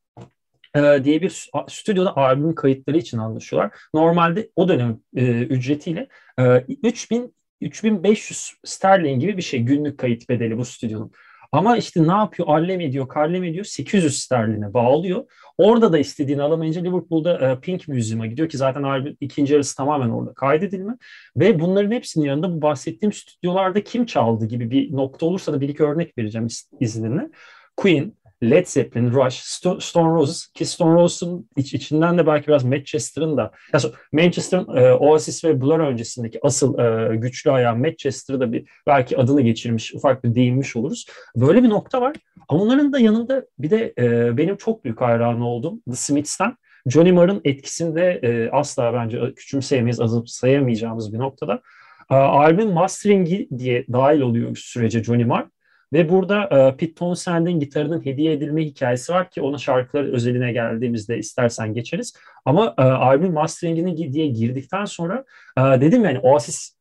[0.76, 3.72] e, diye bir stüdyoda albüm kayıtları için anlaşıyorlar.
[3.94, 6.08] Normalde o dönem e, ücretiyle
[6.38, 11.12] e, 3000 3500 sterlin gibi bir şey günlük kayıt bedeli bu stüdyonun.
[11.52, 12.48] Ama işte ne yapıyor?
[12.48, 13.64] Allem ediyor, karlem ediyor.
[13.64, 15.24] 800 sterline bağlıyor.
[15.58, 20.08] Orada da istediğini alamayınca Liverpool'da e, Pink Museum'a gidiyor ki zaten albüm ikinci yarısı tamamen
[20.08, 20.96] orada kaydedilme.
[21.36, 25.68] Ve bunların hepsinin yanında bu bahsettiğim stüdyolarda kim çaldı gibi bir nokta olursa da bir
[25.68, 26.46] iki örnek vereceğim
[26.80, 27.30] izninle.
[27.76, 29.34] Queen, Led Zeppelin, Rush,
[29.80, 34.92] Stone Roses ki Stone Roses'un iç, içinden de belki biraz Manchester'ın da yani Manchester'ın e,
[34.92, 40.24] Oasis ve Blur öncesindeki asıl e, güçlü ayağı Manchester'ı da bir belki adını geçirmiş, ufak
[40.24, 41.06] bir değinmiş oluruz.
[41.36, 42.16] Böyle bir nokta var.
[42.48, 46.56] Ama onların da yanında bir de e, benim çok büyük hayranı oldum The Smiths'ten.
[46.86, 51.62] Johnny Marr'ın etkisinde e, asla bence küçümseyemeyiz, sayamayacağımız bir noktada.
[52.10, 55.46] E, albüm masteringi diye dahil oluyor sürece Johnny Marr.
[55.92, 61.18] Ve burada e, Pete Townsend'in gitarının hediye edilme hikayesi var ki ona şarkılar özeline geldiğimizde
[61.18, 62.14] istersen geçeriz.
[62.44, 65.24] Ama e, albüm masteringini diye girdikten sonra
[65.58, 66.80] e, dedim yani Oasis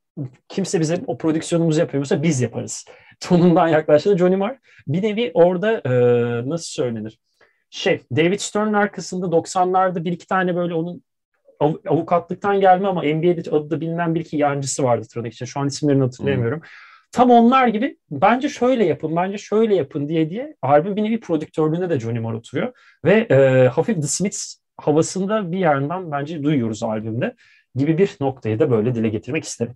[0.50, 2.86] kimse bize o prodüksiyonumuzu yapıyorsa biz yaparız.
[3.19, 4.58] Tonundan yaklaştı Johnny Marr.
[4.88, 5.91] Bir nevi orada e,
[6.50, 7.19] nasıl söylenir?
[7.69, 11.04] Şey, David Stern'ın arkasında 90'larda bir iki tane böyle onun
[11.60, 15.45] av, avukatlıktan gelme ama NBA'de adı da bilinen bir iki yancısı vardı tırnak için.
[15.45, 16.60] Şu an isimlerini hatırlayamıyorum.
[16.60, 16.67] Hmm.
[17.12, 21.89] Tam onlar gibi bence şöyle yapın, bence şöyle yapın diye diye albüm bir nevi prodüktörlüğünde
[21.89, 22.74] de Johnny Marr oturuyor.
[23.06, 27.36] Ve e, hafif The Smiths havasında bir yerden bence duyuyoruz albümde
[27.76, 29.74] gibi bir noktayı da böyle dile getirmek isterim.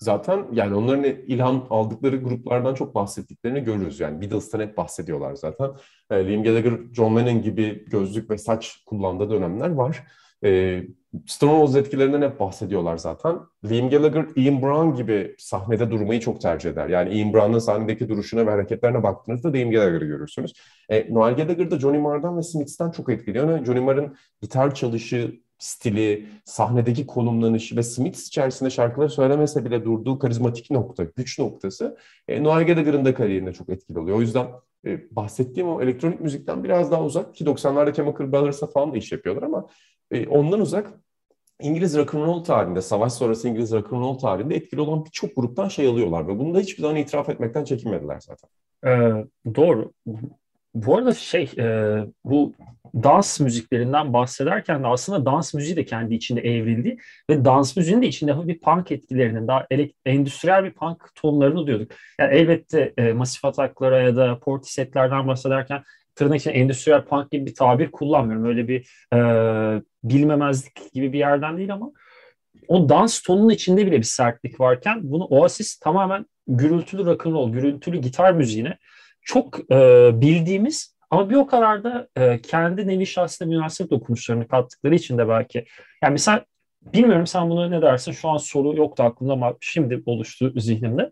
[0.00, 4.00] Zaten yani onların ilham aldıkları gruplardan çok bahsettiklerini görüyoruz.
[4.00, 5.70] Yani Beatles'tan hep bahsediyorlar zaten.
[6.10, 10.04] E, Liam Gallagher, John Lennon gibi gözlük ve saç kullandığı dönemler var.
[10.44, 10.82] E,
[11.26, 13.38] Stone etkilerinden hep bahsediyorlar zaten.
[13.70, 16.88] Liam Gallagher, Ian Brown gibi sahnede durmayı çok tercih eder.
[16.88, 20.52] Yani Ian Brown'ın sahnedeki duruşuna ve hareketlerine baktığınızda Liam Gallagher'ı görürsünüz.
[20.88, 23.64] E, Noel Gallagher da Johnny Marr'dan ve Smiths'ten çok etkiliyor.
[23.64, 30.70] Johnny Marr'ın gitar çalışı, stili, sahnedeki konumlanışı ve Smiths içerisinde şarkıları söylemese bile durduğu karizmatik
[30.70, 31.96] nokta, güç noktası
[32.28, 34.16] e, Noel Gallagher'ın da kariyerine çok etkili oluyor.
[34.18, 34.46] O yüzden
[34.86, 39.12] e, bahsettiğim o elektronik müzikten biraz daha uzak ki 90'larda Chemical Brothers'a falan da iş
[39.12, 39.66] yapıyorlar ama
[40.14, 40.92] e, ondan uzak
[41.60, 46.38] İngiliz rock'n'roll tarihinde, savaş sonrası İngiliz rock'n'roll tarihinde etkili olan birçok gruptan şey alıyorlar ve
[46.38, 48.50] bunu da hiçbir zaman itiraf etmekten çekinmediler zaten.
[48.86, 49.24] Ee,
[49.54, 49.92] doğru.
[50.74, 52.54] Bu arada şey, e, bu
[52.94, 56.96] dans müziklerinden bahsederken de aslında dans müziği de kendi içinde evrildi
[57.30, 59.66] ve dans müziğinin de içinde bir punk etkilerinin daha
[60.06, 61.92] endüstriyel bir punk tonlarını diyorduk.
[62.20, 65.82] Yani elbette e, Masif Ataklara ya da Portisetlerden bahsederken
[66.14, 68.44] tırnak için endüstriyel punk gibi bir tabir kullanmıyorum.
[68.44, 69.18] Öyle bir e,
[70.04, 71.92] bilmemezlik gibi bir yerden değil ama
[72.68, 78.32] o dans tonunun içinde bile bir sertlik varken bunu Oasis tamamen gürültülü rock'n'roll, gürültülü gitar
[78.32, 78.78] müziğine
[79.22, 84.94] çok e, bildiğimiz ama bir o kadar da e, kendi nevi şahsına münasip dokunuşlarını kattıkları
[84.94, 85.64] için de belki.
[86.02, 86.44] Yani mesela
[86.82, 91.10] bilmiyorum sen bunu ne dersin şu an soru yoktu aklımda ama şimdi oluştu zihnimde.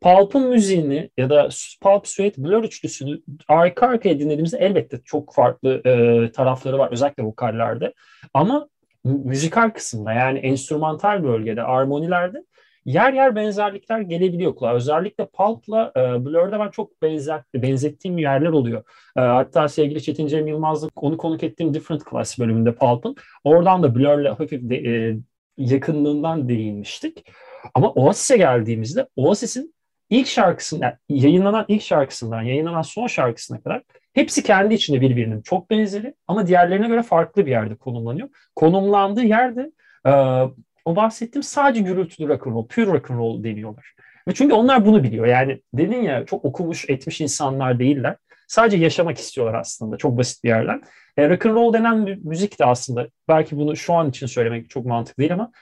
[0.00, 1.48] Pulp'un müziğini ya da
[1.82, 7.94] Pulp Sweat Blur üçlüsünü arka arkaya dinlediğimizde elbette çok farklı e, tarafları var özellikle vokallerde.
[8.34, 8.68] Ama
[9.04, 12.44] müzikal kısımda yani enstrümantal bölgede, armonilerde
[12.84, 14.74] yer yer benzerlikler gelebiliyor kulağa.
[14.74, 18.84] Özellikle Pulp'la e, Blur'da ben çok benzer, benzettiğim yerler oluyor.
[19.16, 23.16] E, hatta sevgili Çetin Cem Yılmaz'la onu konuk ettiğim Different Class bölümünde Pulp'ın.
[23.44, 25.16] Oradan da Blur'la hafif de, e,
[25.56, 27.24] yakınlığından değinmiştik.
[27.74, 29.73] Ama Oasis'e geldiğimizde Oasis'in
[30.14, 36.14] ilk şarkısından, yayınlanan ilk şarkısından yayınlanan son şarkısına kadar hepsi kendi içinde birbirinin çok benzeri
[36.28, 38.28] ama diğerlerine göre farklı bir yerde konumlanıyor.
[38.56, 39.72] Konumlandığı yerde
[40.06, 40.10] e,
[40.84, 43.94] o bahsettiğim sadece gürültülü rock'n'roll, pure rock'n'roll deniyorlar.
[44.28, 45.26] Ve çünkü onlar bunu biliyor.
[45.26, 48.16] Yani dedin ya çok okumuş etmiş insanlar değiller.
[48.48, 50.82] Sadece yaşamak istiyorlar aslında çok basit bir yerden.
[51.16, 54.86] E, rock and roll denen müzik de aslında belki bunu şu an için söylemek çok
[54.86, 55.52] mantıklı değil ama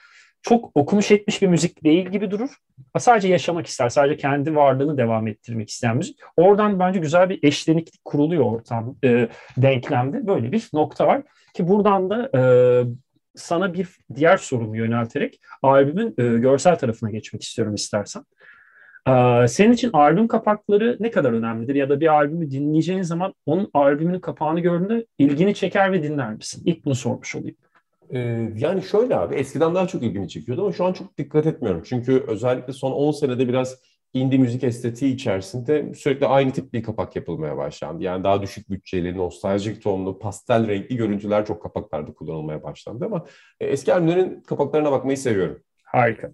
[0.43, 2.49] çok okumuş etmiş bir müzik değil gibi durur.
[2.97, 6.19] Sadece yaşamak ister, sadece kendi varlığını devam ettirmek isteyen müzik.
[6.37, 10.27] Oradan bence güzel bir eşleniklik kuruluyor ortam, e, denklemde.
[10.27, 11.21] Böyle bir nokta var
[11.53, 12.41] ki buradan da e,
[13.35, 18.23] sana bir diğer sorumu yönelterek albümün e, görsel tarafına geçmek istiyorum istersen.
[19.07, 21.75] Ee, senin için albüm kapakları ne kadar önemlidir?
[21.75, 26.63] Ya da bir albümü dinleyeceğin zaman onun albümünün kapağını gördüğünde ilgini çeker ve dinler misin?
[26.65, 27.55] İlk bunu sormuş olayım.
[28.13, 31.81] Ee, yani şöyle abi eskiden daha çok ilgimi çekiyordu ama şu an çok dikkat etmiyorum.
[31.85, 33.75] Çünkü özellikle son 10 senede biraz
[34.13, 38.03] indie müzik estetiği içerisinde sürekli aynı tip bir kapak yapılmaya başlandı.
[38.03, 43.25] Yani daha düşük bütçeli, nostaljik tonlu, pastel renkli görüntüler çok kapaklarda kullanılmaya başlandı ama
[43.59, 45.63] e, eski albümlerin kapaklarına bakmayı seviyorum.
[45.93, 46.31] Harika.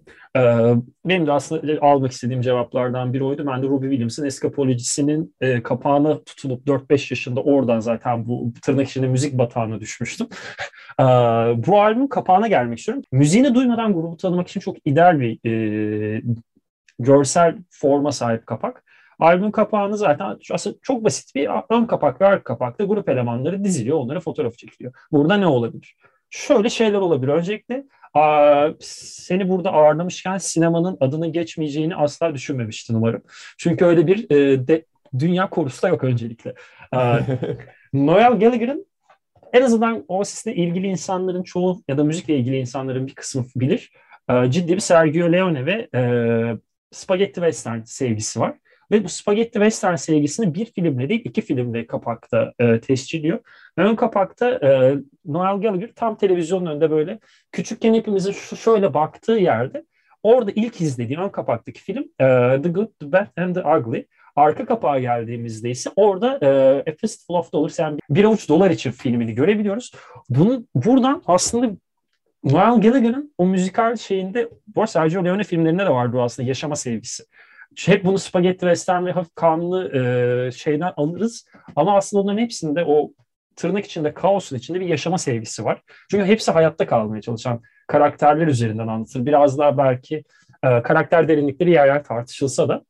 [1.04, 3.46] Benim de aslında almak istediğim cevaplardan biri oydu.
[3.46, 9.08] Ben de Ruby Williams'ın Eskapolojisi'nin e, kapağına tutulup 4-5 yaşında oradan zaten bu tırnak içinde
[9.08, 10.26] müzik batağına düşmüştüm.
[11.66, 13.04] bu albümün kapağına gelmek istiyorum.
[13.12, 16.22] Müziğini duymadan grubu tanımak için çok ideal bir e,
[16.98, 18.84] görsel forma sahip kapak.
[19.18, 23.98] Albüm kapağını zaten aslında çok basit bir ön kapak ve arka kapakta grup elemanları diziliyor,
[23.98, 24.92] onlara fotoğraf çekiliyor.
[25.12, 25.96] Burada ne olabilir?
[26.30, 27.32] Şöyle şeyler olabilir.
[27.32, 27.84] Öncelikle
[28.80, 33.22] seni burada ağırlamışken sinemanın adının geçmeyeceğini asla düşünmemiştin umarım.
[33.58, 34.84] Çünkü öyle bir e, de,
[35.18, 36.54] dünya korusu da yok öncelikle.
[37.92, 38.86] Noel Gallagher'ın
[39.52, 43.92] en azından Oasis'le ilgili insanların çoğu ya da müzikle ilgili insanların bir kısmı bilir.
[44.48, 46.02] ciddi bir Sergio Leone ve e,
[46.92, 48.54] Spaghetti Western sevgisi var.
[48.90, 53.38] Ve bu Spaghetti Western sevgisini bir filmle değil iki filmle kapakta e, tescilliyor.
[53.76, 57.18] Ön kapakta e, Noel Gallagher tam televizyonun önünde böyle
[57.52, 59.84] küçükken hepimizin şu şöyle baktığı yerde
[60.22, 62.26] orada ilk izlediği ön kapaktaki film e,
[62.62, 64.06] The Good, The Bad and The Ugly.
[64.36, 68.90] Arka kapağa geldiğimizde ise orada e, A Fistful of Dollars yani bir avuç dolar için
[68.90, 69.92] filmini görebiliyoruz.
[70.28, 71.76] Bunun buradan aslında
[72.44, 77.24] Noel Gallagher'ın o müzikal şeyinde, bu Sergio Leone filmlerinde de vardı aslında yaşama sevgisi
[77.86, 81.46] hep bunu spagetti western ve hafif kanlı e, şeyden alırız.
[81.76, 83.12] Ama aslında onların hepsinde o
[83.56, 85.82] tırnak içinde kaosun içinde bir yaşama sevgisi var.
[86.10, 89.26] Çünkü hepsi hayatta kalmaya çalışan karakterler üzerinden anlatır.
[89.26, 90.24] Biraz daha belki
[90.62, 92.84] e, karakter derinlikleri yer yer tartışılsa da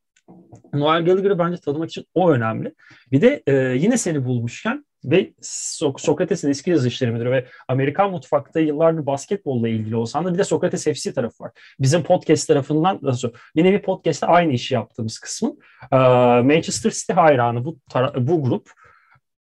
[0.73, 2.75] Noel Gallagher'ı bence tanımak için o önemli.
[3.13, 8.61] Bir de e, yine seni bulmuşken ve Sok Sokrates'in eski yazışları müdürü ve Amerikan mutfakta
[8.61, 11.53] yıllardır basketbolla ilgili olsan da bir de Sokrates FC tarafı var.
[11.81, 15.57] Bizim podcast tarafından nasıl bir podcast'te aynı işi yaptığımız kısmı.
[15.93, 15.97] Ee,
[16.43, 17.79] Manchester City hayranı bu
[18.17, 18.71] bu grup.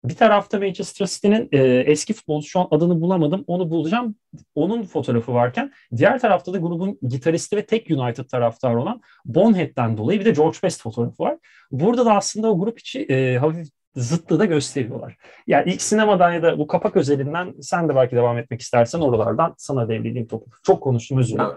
[0.04, 3.44] Bir tarafta Manchester City'nin e, eski futbolcu şu an adını bulamadım.
[3.46, 4.14] Onu bulacağım.
[4.54, 10.20] Onun fotoğrafı varken diğer tarafta da grubun gitaristi ve tek United taraftarı olan Bonhead'den dolayı
[10.20, 11.38] bir de George Best fotoğrafı var.
[11.70, 15.16] Burada da aslında o grup içi e, hafif zıttı da gösteriyorlar.
[15.46, 19.54] Yani ilk sinemadan ya da bu kapak özelinden sen de belki devam etmek istersen oralardan
[19.58, 20.50] sana devredeyim topu.
[20.62, 21.50] Çok konuştum özür dilerim.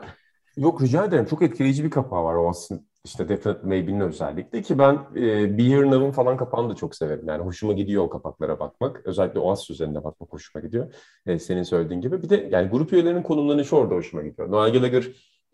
[0.58, 1.26] Yok rica ederim.
[1.26, 2.82] Çok etkileyici bir kapağı var o aslında.
[3.06, 7.26] İşte Definitely Maybe'nin özellikle ki ben e, Be Here Now'ın falan kapağını da çok severim.
[7.28, 9.02] Yani hoşuma gidiyor o kapaklara bakmak.
[9.06, 10.93] Özellikle Oasis üzerinde bakmak hoşuma gidiyor.
[11.26, 12.24] E, senin söylediğin gibi.
[12.24, 14.52] Bir de yani grup üyelerinin konumlanışı orada hoşuma gidiyor.
[14.52, 15.06] Noel Gallagher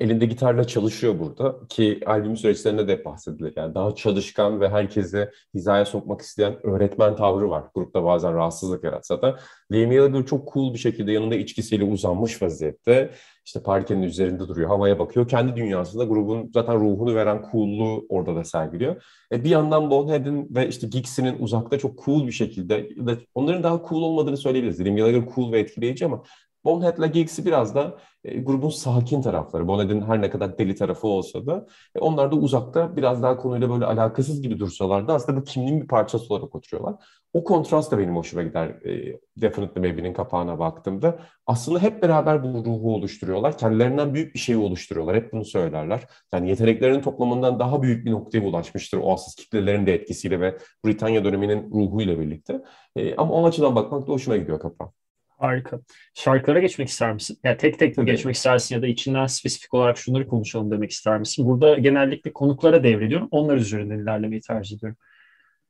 [0.01, 3.53] elinde gitarla çalışıyor burada ki albüm süreçlerinde de bahsedilir.
[3.55, 7.63] Yani daha çalışkan ve herkese hizaya sokmak isteyen öğretmen tavrı var.
[7.75, 9.39] Grupta bazen rahatsızlık yaratsa da.
[9.71, 13.11] Liam Gallagher çok cool bir şekilde yanında içkisiyle uzanmış vaziyette.
[13.45, 15.27] işte parkenin üzerinde duruyor, havaya bakıyor.
[15.27, 19.03] Kendi dünyasında grubun zaten ruhunu veren coolluğu orada da sergiliyor.
[19.31, 22.89] E bir yandan Bonhead'in ve işte Giggs'inin uzakta çok cool bir şekilde,
[23.35, 24.79] onların daha cool olmadığını söyleyebiliriz.
[24.79, 26.23] Liam Gallagher cool ve etkileyici ama
[26.65, 29.67] Bonhead'la Giggs'i biraz da e, grubun sakin tarafları.
[29.67, 33.69] Bonhead'in her ne kadar deli tarafı olsa da e, onlar da uzakta biraz daha konuyla
[33.69, 36.95] böyle alakasız gibi dursalar da aslında bu kimliğin bir parçası olarak oturuyorlar.
[37.33, 41.19] O kontrast da benim hoşuma gider e, Definitely Maybe'nin kapağına baktığımda.
[41.45, 43.57] Aslında hep beraber bu ruhu oluşturuyorlar.
[43.57, 45.15] Kendilerinden büyük bir şeyi oluşturuyorlar.
[45.15, 46.07] Hep bunu söylerler.
[46.33, 51.23] Yani yeteneklerinin toplamından daha büyük bir noktaya ulaşmıştır o asıl kitlelerin de etkisiyle ve Britanya
[51.23, 52.61] döneminin ruhuyla birlikte.
[52.95, 55.00] E, ama o açıdan bakmak da hoşuma gidiyor kapağı.
[55.41, 55.79] Harika.
[56.13, 57.37] Şarkılara geçmek ister misin?
[57.43, 61.19] Yani tek tek mi geçmek istersin ya da içinden spesifik olarak şunları konuşalım demek ister
[61.19, 61.45] misin?
[61.45, 63.27] Burada genellikle konuklara devrediyorum.
[63.31, 64.97] Onlar üzerinden ilerlemeyi tercih ediyorum.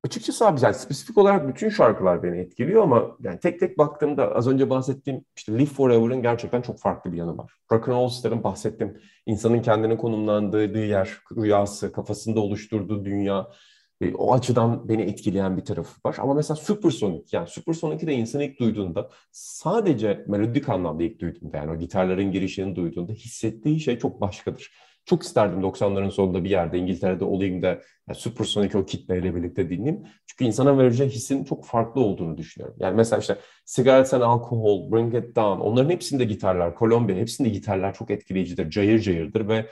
[0.06, 4.48] Açıkçası abi yani spesifik olarak bütün şarkılar beni etkiliyor ama yani tek tek baktığımda az
[4.48, 7.54] önce bahsettiğim işte Live Forever'ın gerçekten çok farklı bir yanı var.
[7.72, 13.48] Rock and Roll Star'ın bahsettiğim insanın kendini konumlandığı yer, rüyası, kafasında oluşturduğu dünya
[14.18, 16.16] O açıdan beni etkileyen bir tarafı var.
[16.20, 21.72] Ama mesela Supersonic, yani Supersonic'i de insan ilk duyduğunda sadece melodik anlamda ilk duyduğunda yani
[21.72, 24.72] o gitarların girişini duyduğunda hissettiği şey çok başkadır.
[25.06, 30.04] Çok isterdim 90'ların sonunda bir yerde İngiltere'de olayım da yani Supersonic o kitleyle birlikte dinleyeyim.
[30.28, 32.78] Çünkü insana vereceği hissin çok farklı olduğunu düşünüyorum.
[32.80, 37.94] Yani mesela işte Cigarettes and Alcohol, Bring It Down onların hepsinde gitarlar, Columbia hepsinde gitarlar
[37.94, 39.66] çok etkileyicidir, cayır cayırdır ve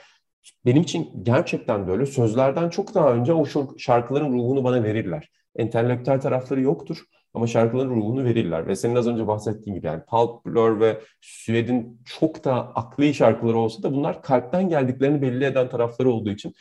[0.66, 2.06] benim için gerçekten de öyle.
[2.06, 3.44] Sözlerden çok daha önce o
[3.78, 5.30] şarkıların ruhunu bana verirler.
[5.56, 8.66] Entelektüel tarafları yoktur ama şarkıların ruhunu verirler.
[8.66, 13.58] Ve senin az önce bahsettiğin gibi yani Pulp Blur ve Sued'in çok da akli şarkıları
[13.58, 16.54] olsa da bunlar kalpten geldiklerini belli eden tarafları olduğu için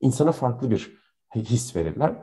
[0.00, 0.92] insana farklı bir
[1.34, 2.14] his verirler.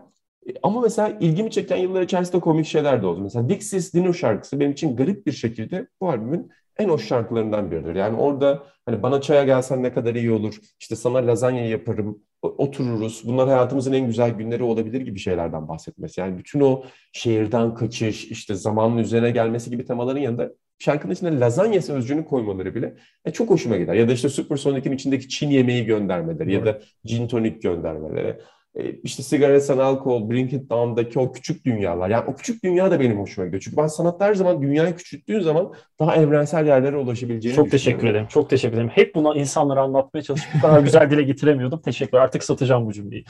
[0.47, 3.21] E, ama mesela ilgimi çeken yıllar içerisinde komik şeyler de oldu.
[3.21, 7.95] Mesela Dixie's Dinner şarkısı benim için garip bir şekilde bu albümün en hoş şarkılarından biridir.
[7.95, 13.23] Yani orada hani bana çaya gelsen ne kadar iyi olur, işte sana lazanya yaparım, otururuz,
[13.25, 16.21] bunlar hayatımızın en güzel günleri olabilir gibi şeylerden bahsetmesi.
[16.21, 21.81] Yani bütün o şehirden kaçış, işte zamanın üzerine gelmesi gibi temaların yanında şarkının içine lazanya
[21.81, 23.93] sözcüğünü koymaları bile e, çok hoşuma gider.
[23.93, 26.65] Ya da işte Supersonic'in içindeki Çin yemeği göndermeleri evet.
[26.67, 28.39] ya da gin tonic göndermeleri.
[28.77, 32.09] E, işte sigara, sen alkol, Bring It Down'daki o küçük dünyalar.
[32.09, 33.63] Yani o küçük dünya da benim hoşuma gidiyor.
[33.65, 38.27] Çünkü ben sanatta her zaman dünyayı küçülttüğün zaman daha evrensel yerlere ulaşabileceğini Çok teşekkür ederim.
[38.29, 38.89] Çok teşekkür ederim.
[38.93, 41.81] Hep bunu insanlara anlatmaya çalışıp bu kadar güzel dile getiremiyordum.
[41.81, 43.25] Teşekkür Artık satacağım bu cümleyi.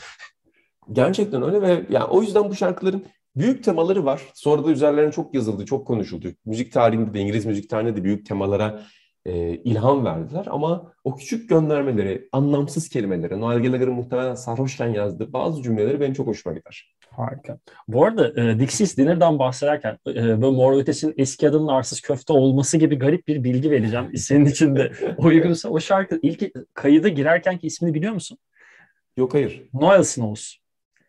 [0.91, 3.05] Gerçekten öyle ve yani o yüzden bu şarkıların
[3.35, 4.21] büyük temaları var.
[4.33, 6.27] Sonra da üzerlerine çok yazıldı, çok konuşuldu.
[6.45, 8.81] Müzik tarihinde de, İngiliz müzik tarihinde de büyük temalara
[9.27, 10.45] e, ilham verdiler.
[10.49, 16.27] Ama o küçük göndermeleri, anlamsız kelimeleri, Noel Gallagher'ın muhtemelen sarhoşken yazdığı bazı cümleleri benim çok
[16.27, 16.95] hoşuma gider.
[17.09, 17.59] Harika.
[17.87, 22.77] Bu arada e, Dixie's Dinner'dan bahsederken e, böyle Mor Ötesi'nin eski adının arsız köfte olması
[22.77, 24.11] gibi garip bir bilgi vereceğim.
[24.17, 28.37] Senin için de uygunsa o şarkı ilk kayıda girerkenki ismini biliyor musun?
[29.17, 29.63] Yok hayır.
[29.73, 30.55] Noel Snows.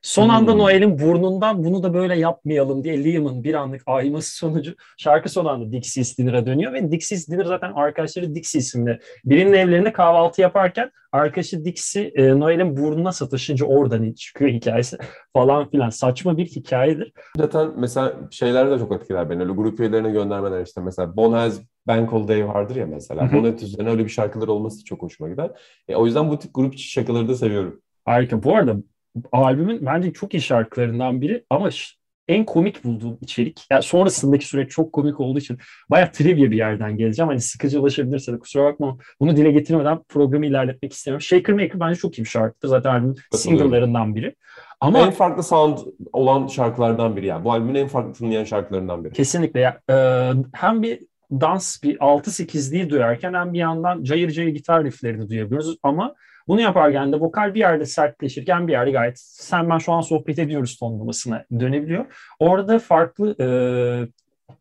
[0.03, 0.59] Son anda hmm.
[0.59, 5.73] Noel'in burnundan bunu da böyle yapmayalım diye Liam'ın bir anlık ayması sonucu şarkı son anda
[5.73, 9.01] Dixie's Dinner'a dönüyor ve Dixie's Dinner zaten arkadaşları Dixie isimli.
[9.25, 14.99] Birinin evlerinde kahvaltı yaparken arkadaşı Dixie e, Noel'in burnuna satışınca oradan çıkıyor hikayesi
[15.33, 15.91] falan filan.
[15.91, 17.13] Saçma bir hikayedir.
[17.37, 19.43] Zaten mesela şeyler de çok etkiler beni.
[19.43, 23.33] Öyle grup üyelerine göndermeler işte mesela Bon Has Bank Holiday vardır ya mesela.
[23.33, 25.51] Bonnet üzerine öyle bir şarkılar olması çok hoşuma gider.
[25.89, 27.83] E, o yüzden bu tip grup şarkıları da seviyorum.
[28.05, 28.43] Harika.
[28.43, 28.77] Bu arada
[29.33, 31.71] albümün bence çok iyi şarkılarından biri ama
[32.29, 33.67] en komik bulduğum içerik.
[33.71, 35.59] Yani sonrasındaki süreç çok komik olduğu için
[35.91, 37.29] bayağı trivia bir yerden geleceğim.
[37.29, 41.23] Hani sıkıcılaşabilirse de kusura bakma bunu dile getirmeden programı ilerletmek istemiyorum.
[41.23, 42.69] Shaker Maker bence çok iyi bir şarkıdır.
[42.69, 44.35] Zaten albümün single'larından biri.
[44.81, 45.79] Ama en farklı sound
[46.13, 47.45] olan şarkılardan biri yani.
[47.45, 49.13] Bu albümün en farklı tınlayan şarkılarından biri.
[49.13, 49.61] Kesinlikle.
[49.61, 49.95] Ya, e,
[50.53, 51.01] hem bir
[51.31, 56.15] dans bir 6-8'liği duyarken hem bir yandan cayır cayır gitar rifflerini duyabiliyoruz ama
[56.49, 60.39] bunu yaparken de vokal bir yerde sertleşirken bir yerde gayet sen ben şu an sohbet
[60.39, 62.05] ediyoruz tonlamasına dönebiliyor.
[62.39, 63.49] Orada farklı e,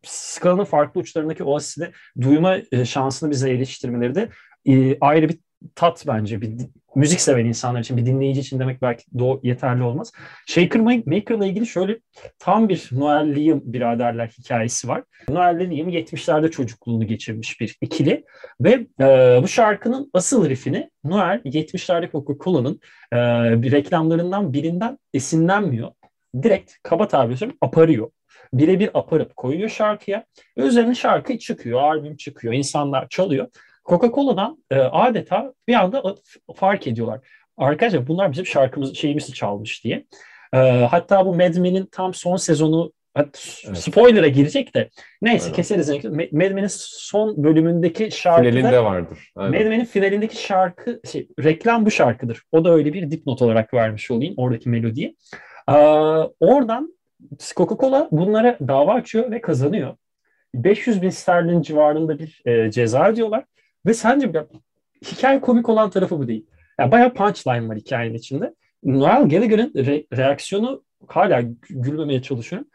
[0.02, 4.28] skalanın farklı uçlarındaki o asidi duyma e, şansını bize eriştirmeleri de
[4.66, 5.38] e, ayrı bir
[5.74, 6.50] tat bence bir
[6.94, 10.12] müzik seven insanlar için bir dinleyici için demek belki doğ yeterli olmaz.
[10.46, 11.98] Shaker Maker'la ilgili şöyle
[12.38, 15.04] tam bir Noel Liam biraderler hikayesi var.
[15.28, 18.24] Noel Liam 70'lerde çocukluğunu geçirmiş bir ikili
[18.60, 22.80] ve e, bu şarkının asıl riffini Noel 70'lerde Coca-Cola'nın
[23.12, 23.16] e,
[23.62, 25.90] bir reklamlarından birinden esinlenmiyor.
[26.42, 28.10] Direkt kaba tabir aparıyor
[28.52, 30.24] birebir aparıp koyuyor şarkıya.
[30.56, 33.48] Üzerine şarkı çıkıyor, albüm çıkıyor, insanlar çalıyor.
[33.88, 36.14] Coca-Cola'dan e, adeta bir anda
[36.56, 37.20] fark ediyorlar.
[37.56, 40.04] Arkadaşlar bunlar bizim şarkımız şeyimizi çalmış diye.
[40.54, 40.58] E,
[40.90, 43.36] hatta bu Mad Men'in tam son sezonu evet.
[43.74, 44.90] spoiler'a girecek de
[45.22, 45.56] neyse Aynen.
[45.56, 46.04] keseriz.
[46.32, 49.18] Mad Men'in son bölümündeki şarkı finalinde vardır.
[49.36, 49.62] Aynen.
[49.62, 52.42] Mad Men'in finalindeki şarkı şey, reklam bu şarkıdır.
[52.52, 55.16] O da öyle bir dipnot olarak vermiş olayım oradaki melodiyi.
[55.68, 55.72] Ee,
[56.40, 56.98] oradan
[57.38, 59.96] Coca-Cola bunlara dava açıyor ve kazanıyor.
[60.54, 63.44] 500 bin sterlin civarında bir e, ceza diyorlar.
[63.86, 64.46] Ve sence ya,
[65.04, 66.46] hikaye komik olan tarafı bu değil.
[66.78, 68.54] Yani bayağı punchline var hikayenin içinde.
[68.84, 72.68] Noel Gallagher'ın re- reaksiyonu hala gülmemeye çalışıyorum.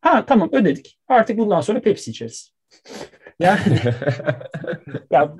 [0.00, 0.98] Ha tamam ödedik.
[1.08, 2.52] Artık bundan sonra Pepsi içeriz.
[3.40, 3.60] yani
[5.10, 5.36] ya,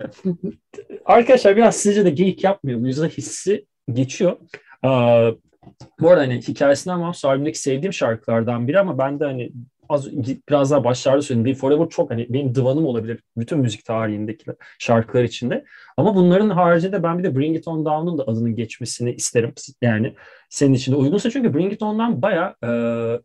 [1.05, 2.81] arkadaşlar biraz sizce de geyik yapmıyor.
[2.81, 4.37] Yüzde hissi geçiyor.
[4.83, 5.31] Aa,
[6.00, 9.52] bu arada hani hikayesinden bağımsız albümdeki sevdiğim şarkılardan biri ama ben de hani
[9.88, 10.09] az
[10.49, 11.44] biraz daha başlarda söyledim.
[11.44, 14.44] Be Forever çok hani benim divanım olabilir bütün müzik tarihindeki
[14.79, 15.64] şarkılar içinde.
[15.96, 19.53] Ama bunların haricinde ben bir de Bring It On Down'un da adının geçmesini isterim.
[19.83, 20.14] Yani
[20.51, 22.70] senin için de uygunsa çünkü Bring It On'dan baya e,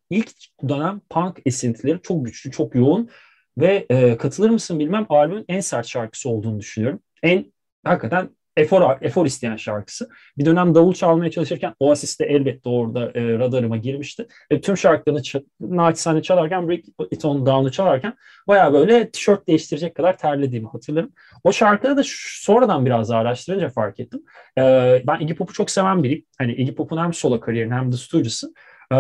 [0.10, 0.32] ilk
[0.70, 3.10] dönem punk esintileri çok güçlü, çok yoğun
[3.58, 7.00] ve e, katılır mısın bilmem albümün en sert şarkısı olduğunu düşünüyorum.
[7.24, 10.10] En hakikaten efor, efor isteyen şarkısı.
[10.38, 14.28] Bir dönem davul çalmaya çalışırken Oasis de elbette orada e, radarıma girmişti.
[14.50, 15.22] E, tüm şarkılarını
[15.60, 16.80] naçizane çalarken Break
[17.12, 18.14] It On Down'u çalarken
[18.48, 21.12] baya böyle tişört değiştirecek kadar terlediğimi hatırlarım.
[21.44, 24.24] O şarkıda da sonradan biraz araştırınca fark ettim.
[24.58, 24.62] E,
[25.08, 26.26] ben Iggy Pop'u çok seven biriyim.
[26.38, 28.54] Hani Iggy Pop'un hem solo kariyerini hem de Stooges'ı.
[28.92, 28.96] E,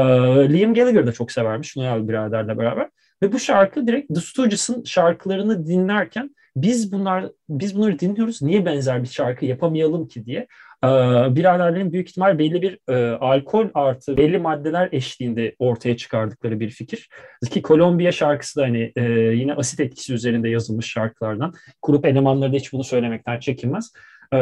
[0.53, 2.89] Liam Gallagher da çok severmiş Noel biraderle beraber.
[3.23, 8.41] Ve bu şarkı direkt The Stooges'ın şarkılarını dinlerken biz bunlar biz bunları dinliyoruz.
[8.41, 10.47] Niye benzer bir şarkı yapamayalım ki diye.
[10.83, 10.87] Ee,
[11.35, 17.09] biraderlerin büyük ihtimal belli bir e, alkol artı belli maddeler eşliğinde ortaya çıkardıkları bir fikir.
[17.51, 21.53] Ki Kolombiya şarkısı da hani e, yine asit etkisi üzerinde yazılmış şarkılardan.
[21.81, 23.93] Grup elemanları da hiç bunu söylemekten çekinmez.
[24.33, 24.37] E,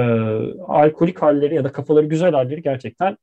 [0.67, 3.17] alkolik halleri ya da kafaları güzel halleri gerçekten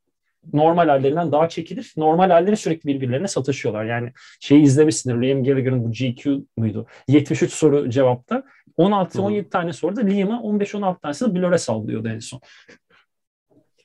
[0.53, 1.95] normal hallerinden daha çekilir.
[1.97, 3.85] Normal halleri sürekli birbirlerine sataşıyorlar.
[3.85, 5.23] Yani şeyi izlemişsindir.
[5.23, 6.87] Liam Gallagher'ın bu GQ muydu?
[7.09, 8.43] 73 soru cevapta
[8.79, 12.41] 16-17 tane soruda Liam'a 15-16 tanesi de Blur'e sallıyordu en son.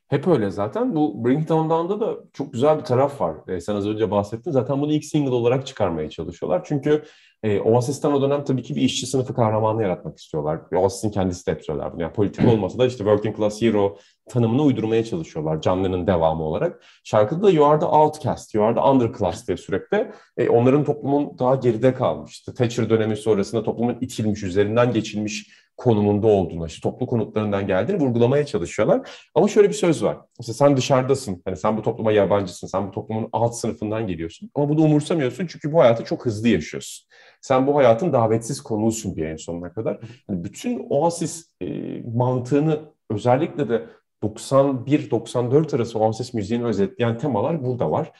[0.07, 0.95] Hep öyle zaten.
[0.95, 3.35] Bu Bring Down Down'da da çok güzel bir taraf var.
[3.47, 4.51] Ee, sen az önce bahsettin.
[4.51, 6.61] Zaten bunu ilk single olarak çıkarmaya çalışıyorlar.
[6.65, 7.03] Çünkü
[7.43, 10.59] e, Oasis'ten o dönem tabii ki bir işçi sınıfı kahramanı yaratmak istiyorlar.
[10.75, 12.01] Oasis'in kendisi de hep söyler bunu.
[12.01, 13.97] Yani politik olmasa da işte working class hero
[14.29, 16.83] tanımını uydurmaya çalışıyorlar canlının devamı olarak.
[17.03, 21.39] Şarkıda da You are the outcast, you are the underclass diye sürekli e, onların toplumun
[21.39, 22.53] daha geride kalmıştı.
[22.53, 25.47] Thatcher dönemi sonrasında toplumun itilmiş, üzerinden geçilmiş
[25.81, 29.09] konumunda olduğunu, işte toplu konutlarından geldiğini vurgulamaya çalışıyorlar.
[29.35, 30.17] Ama şöyle bir söz var.
[30.39, 31.41] Mesela sen dışarıdasın.
[31.45, 32.67] Hani sen bu topluma yabancısın.
[32.67, 34.51] Sen bu toplumun alt sınıfından geliyorsun.
[34.55, 37.07] Ama bunu umursamıyorsun çünkü bu hayatı çok hızlı yaşıyorsun.
[37.41, 39.99] Sen bu hayatın davetsiz konuğusun diye en sonuna kadar.
[40.29, 41.67] Yani bütün Oasis e,
[42.15, 42.79] mantığını
[43.09, 43.85] özellikle de
[44.23, 48.11] 91-94 arası Oasis müziğini özetleyen temalar burada var.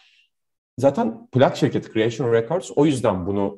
[0.77, 3.57] Zaten plak şirketi Creation Records o yüzden bunu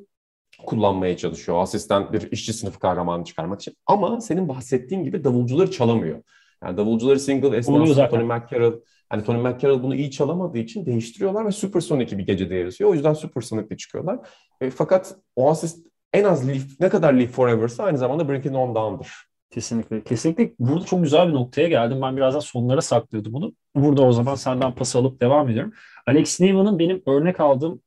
[0.66, 1.62] kullanmaya çalışıyor.
[1.62, 3.76] Asisten bir işçi sınıfı kahramanı çıkarmak için.
[3.86, 6.24] Ama senin bahsettiğin gibi davulcuları çalamıyor.
[6.64, 8.80] Yani davulcuları single esnasında Tony McCarroll
[9.14, 12.90] Hani Tony McCarroll bunu iyi çalamadığı için değiştiriyorlar ve Supersonic bir gecede yarışıyor.
[12.90, 14.20] O yüzden Supersonic'le çıkıyorlar.
[14.62, 15.84] E, fakat Oasis
[16.14, 19.10] en az Live, ne kadar Live Forever'sa aynı zamanda It On Down'dır.
[19.52, 20.04] Kesinlikle.
[20.04, 22.02] Kesinlikle burada çok güzel bir noktaya geldim.
[22.02, 23.54] Ben biraz daha sonlara saklıyordum bunu.
[23.76, 25.74] Burada o zaman senden pas alıp devam ediyorum.
[26.08, 27.82] Alex Newman'ın benim örnek aldığım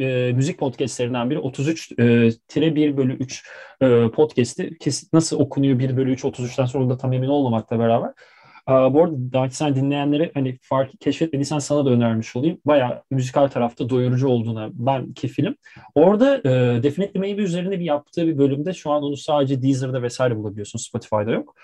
[0.00, 3.44] e, müzik podcastlerinden biri 33 e, tire 1 bölü 3
[3.80, 8.10] e, podcast'i kesin, nasıl okunuyor 1 bölü 3 33'ten sonra da tam emin olmamakla beraber
[8.68, 12.58] bu arada sen dinleyenlere hani fark keşfetmediysen sana da önermiş olayım.
[12.64, 15.56] Baya müzikal tarafta doyurucu olduğuna ben kefilim.
[15.94, 20.36] Orada e, Definitely Maybe üzerine bir yaptığı bir bölümde şu an onu sadece Deezer'da vesaire
[20.36, 20.78] bulabiliyorsun.
[20.78, 21.54] Spotify'da yok.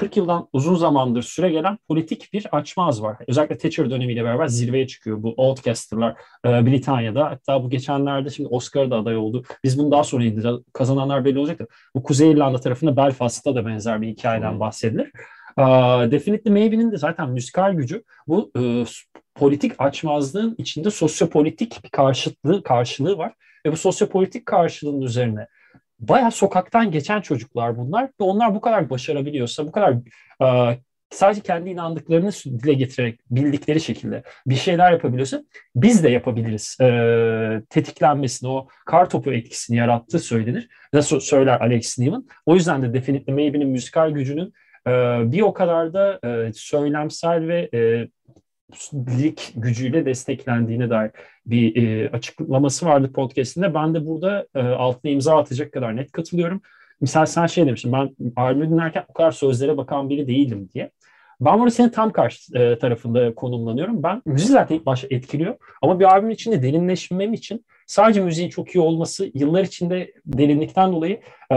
[0.00, 3.16] 40 yıldan uzun zamandır süre gelen politik bir açmaz var.
[3.26, 7.30] Özellikle Thatcher dönemiyle beraber zirveye çıkıyor bu Outcaster'lar e, Britanya'da.
[7.30, 9.44] Hatta bu geçenlerde şimdi Oscar'da aday oldu.
[9.64, 10.58] Biz bunu daha sonra indireceğiz.
[10.72, 11.66] Kazananlar belli olacak da.
[11.94, 15.12] Bu Kuzey İrlanda tarafında Belfast'ta da benzer bir hikayeden bahsedilir.
[15.58, 18.84] Uh, Definitely Maybe'nin de zaten müzikal gücü bu e,
[19.34, 23.32] politik açmazlığın içinde sosyopolitik bir karşılığı, karşılığı var.
[23.66, 25.46] Ve bu sosyopolitik karşılığın üzerine
[26.00, 29.94] bayağı sokaktan geçen çocuklar bunlar ve onlar bu kadar başarabiliyorsa, bu kadar
[30.40, 30.74] uh,
[31.10, 35.44] sadece kendi inandıklarını dile getirerek bildikleri şekilde bir şeyler yapabiliyorsa
[35.76, 36.76] biz de yapabiliriz.
[36.80, 40.68] E, tetiklenmesini, o kar topu etkisini yarattığı söylenir.
[40.92, 42.26] Nasıl söyler Alex Newman.
[42.46, 44.52] O yüzden de Definitely Maybe'nin müzikal gücünün
[44.86, 44.90] e,
[45.32, 48.08] bir o kadar da e, söylemsel ve e,
[48.94, 51.10] lik gücüyle desteklendiğine dair
[51.46, 53.74] bir e, açıklaması vardı podcastinde.
[53.74, 56.62] Ben de burada e, altına imza atacak kadar net katılıyorum.
[57.00, 60.90] Misal sen şey demiştin, ben albümü dinlerken o kadar sözlere bakan biri değilim diye.
[61.40, 64.02] Ben burada senin tam karşı e, tarafında konumlanıyorum.
[64.02, 68.74] Ben müzik zaten ilk başta etkiliyor ama bir albümün içinde derinleşmem için sadece müziğin çok
[68.74, 71.20] iyi olması yıllar içinde derinlikten dolayı
[71.52, 71.56] e,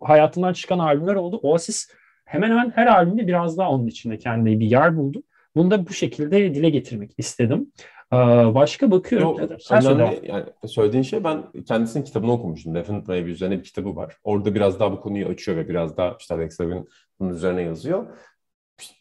[0.00, 1.40] hayatından çıkan albümler oldu.
[1.42, 1.88] Oasis
[2.24, 5.22] hemen hemen her albümde biraz daha onun içinde kendine bir yer buldu.
[5.56, 7.72] Bunu da bu şekilde dile getirmek istedim.
[8.54, 9.38] Başka bakıyorum.
[9.38, 12.74] Yo, Sen önemli, yani söylediğin şey ben kendisinin kitabını okumuştum.
[12.74, 14.16] Definite Maybe üzerine bir kitabı var.
[14.24, 16.88] Orada biraz daha bu konuyu açıyor ve biraz daha işte Alex Levin
[17.20, 18.06] bunun üzerine yazıyor.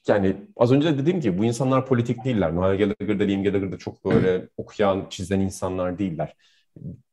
[0.07, 2.55] Yani az önce de dediğim gibi bu insanlar politik değiller.
[2.55, 6.33] Noel Gallagher da Liam Gallagher çok böyle okuyan, çizen insanlar değiller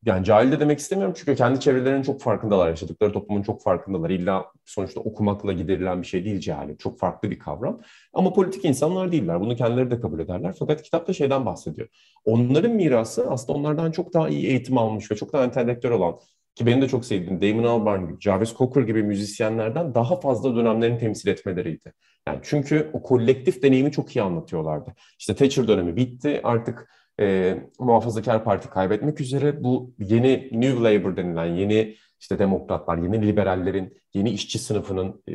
[0.05, 4.11] yani cahil de demek istemiyorum çünkü kendi çevrelerinin çok farkındalar, yaşadıkları toplumun çok farkındalar.
[4.11, 6.81] İlla sonuçta okumakla giderilen bir şey değil cehalet.
[6.81, 7.81] Çok farklı bir kavram.
[8.15, 9.41] Ama politik insanlar değiller.
[9.41, 10.55] Bunu kendileri de kabul ederler.
[10.59, 11.89] Fakat kitapta şeyden bahsediyor.
[12.25, 16.19] Onların mirası aslında onlardan çok daha iyi eğitim almış ve çok daha entelektüel olan
[16.55, 20.99] ki benim de çok sevdiğim Damon Albarn gibi, Jarvis Cocker gibi müzisyenlerden daha fazla dönemlerini
[20.99, 21.93] temsil etmeleriydi.
[22.29, 24.95] Yani çünkü o kolektif deneyimi çok iyi anlatıyorlardı.
[25.19, 26.41] İşte Thatcher dönemi bitti.
[26.45, 26.89] Artık
[27.23, 33.99] e, muhafazakar parti kaybetmek üzere bu yeni New Labour denilen yeni işte demokratlar, yeni liberallerin,
[34.15, 35.33] yeni işçi sınıfının e,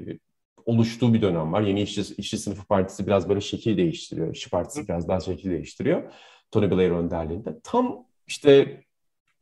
[0.65, 1.61] oluştuğu bir dönem var.
[1.61, 4.33] Yeni İşçi, İşçi Sınıfı Partisi biraz böyle şekil değiştiriyor.
[4.33, 6.13] İşçi Partisi biraz daha şekil değiştiriyor.
[6.51, 7.59] Tony Blair önderliğinde.
[7.63, 8.81] Tam işte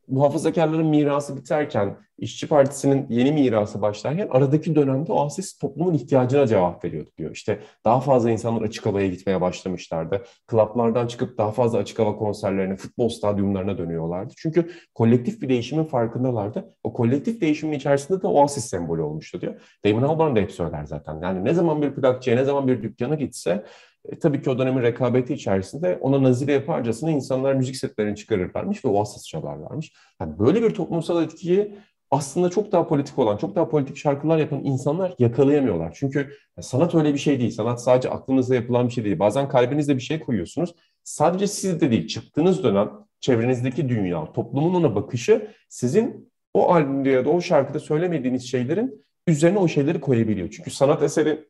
[0.08, 7.10] muhafazakarların mirası biterken, İşçi Partisi'nin yeni mirası başlarken aradaki dönemde Oasis toplumun ihtiyacına cevap veriyordu
[7.18, 7.30] diyor.
[7.30, 10.22] İşte daha fazla insanlar açık havaya gitmeye başlamışlardı.
[10.46, 14.34] Klaplardan çıkıp daha fazla açık hava konserlerine, futbol stadyumlarına dönüyorlardı.
[14.36, 16.74] Çünkü kolektif bir değişimin farkındalardı.
[16.84, 19.54] O kolektif değişimin içerisinde de Oasis sembolü olmuştu diyor.
[19.84, 21.20] Damon Albarn da hep söyler zaten.
[21.22, 23.64] Yani ne zaman bir plakçıya, ne zaman bir dükkana gitse
[24.12, 28.88] e, tabii ki o dönemin rekabeti içerisinde ona nazire yaparcasına insanlar müzik setlerini çıkarırlarmış ve
[28.88, 29.92] Oasis çalarlarmış.
[30.20, 31.74] Yani böyle bir toplumsal etkiyi
[32.10, 35.92] aslında çok daha politik olan, çok daha politik şarkılar yapan insanlar yakalayamıyorlar.
[35.94, 37.50] Çünkü sanat öyle bir şey değil.
[37.50, 39.18] Sanat sadece aklınızda yapılan bir şey değil.
[39.18, 40.74] Bazen kalbinizde bir şey koyuyorsunuz.
[41.04, 42.90] Sadece sizde değil, çıktığınız dönem
[43.20, 49.58] çevrenizdeki dünya, toplumun ona bakışı sizin o albümde ya da o şarkıda söylemediğiniz şeylerin üzerine
[49.58, 50.50] o şeyleri koyabiliyor.
[50.50, 51.44] Çünkü sanat eseri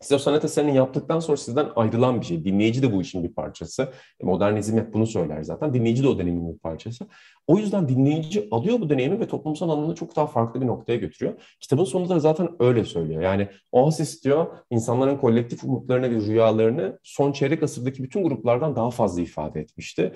[0.00, 2.44] siz o sanat eserini yaptıktan sonra sizden ayrılan bir şey.
[2.44, 3.92] Dinleyici de bu işin bir parçası.
[4.20, 5.74] E, modernizm hep bunu söyler zaten.
[5.74, 7.06] Dinleyici de o deneyimin bir parçası.
[7.46, 11.56] O yüzden dinleyici alıyor bu deneyimi ve toplumsal anlamda çok daha farklı bir noktaya götürüyor.
[11.60, 13.22] Kitabın sonunda da zaten öyle söylüyor.
[13.22, 19.22] Yani Oasis diyor insanların kolektif umutlarını ve rüyalarını son çeyrek asırdaki bütün gruplardan daha fazla
[19.22, 20.12] ifade etmişti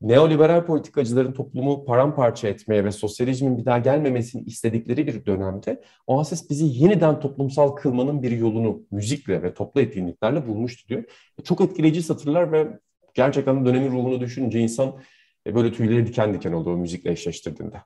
[0.00, 6.64] neoliberal politikacıların toplumu paramparça etmeye ve sosyalizmin bir daha gelmemesini istedikleri bir dönemde Oasis bizi
[6.64, 11.04] yeniden toplumsal kılmanın bir yolunu müzikle ve toplu etkinliklerle bulmuştu diyor.
[11.44, 12.78] Çok etkileyici satırlar ve
[13.14, 15.00] gerçekten dönemin ruhunu düşününce insan
[15.46, 17.76] e, böyle tüyleri diken diken oldu o müzikle eşleştirdiğinde.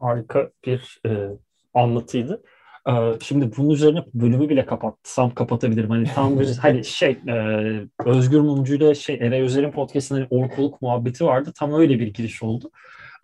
[0.00, 1.28] Harika bir e,
[1.74, 2.42] anlatıydı.
[2.88, 5.90] Ee, şimdi bunun üzerine bölümü bile kapatsam kapatabilirim.
[5.90, 7.34] Hani tam bir hani şey e,
[8.06, 11.52] Özgür Mumcu ile şey Eray Özer'in podcastında hani orkuluk muhabbeti vardı.
[11.58, 12.70] Tam öyle bir giriş oldu.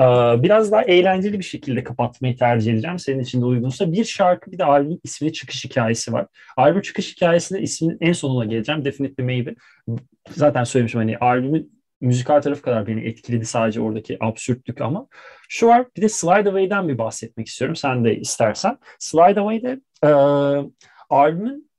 [0.00, 0.04] Ee,
[0.42, 2.98] biraz daha eğlenceli bir şekilde kapatmayı tercih edeceğim.
[2.98, 3.92] Senin için de uygunsa.
[3.92, 6.26] Bir şarkı bir de albüm ismini çıkış hikayesi var.
[6.56, 8.84] Albüm çıkış hikayesinde ismin en sonuna geleceğim.
[8.84, 9.54] Definitely Maybe.
[10.30, 15.06] Zaten söylemişim hani albümün müzikal tarafı kadar beni etkiledi sadece oradaki absürtlük ama.
[15.48, 18.78] Şu var bir de Slide Away'den bir bahsetmek istiyorum sen de istersen.
[18.98, 20.10] Slide Away'de e,
[21.10, 21.70] albümün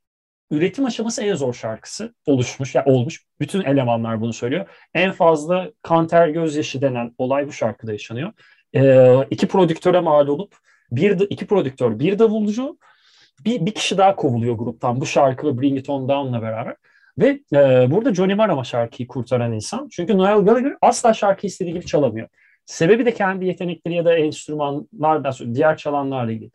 [0.51, 3.25] üretim aşaması en zor şarkısı oluşmuş, yani olmuş.
[3.39, 4.65] Bütün elemanlar bunu söylüyor.
[4.93, 8.33] En fazla kanter gözyaşı denen olay bu şarkıda yaşanıyor.
[8.75, 10.55] E, iki prodüktöre mal olup
[10.91, 12.77] bir iki prodüktör, bir davulcu,
[13.45, 16.75] bir, bir kişi daha kovuluyor gruptan bu şarkı Bring It On Down'la beraber.
[17.19, 19.87] Ve e, burada Johnny Marr ama şarkıyı kurtaran insan.
[19.91, 22.27] Çünkü Noel Gallagher asla şarkı istediği gibi çalamıyor.
[22.65, 26.51] Sebebi de kendi yetenekleri ya da enstrümanlardan, diğer çalanlarla ilgili.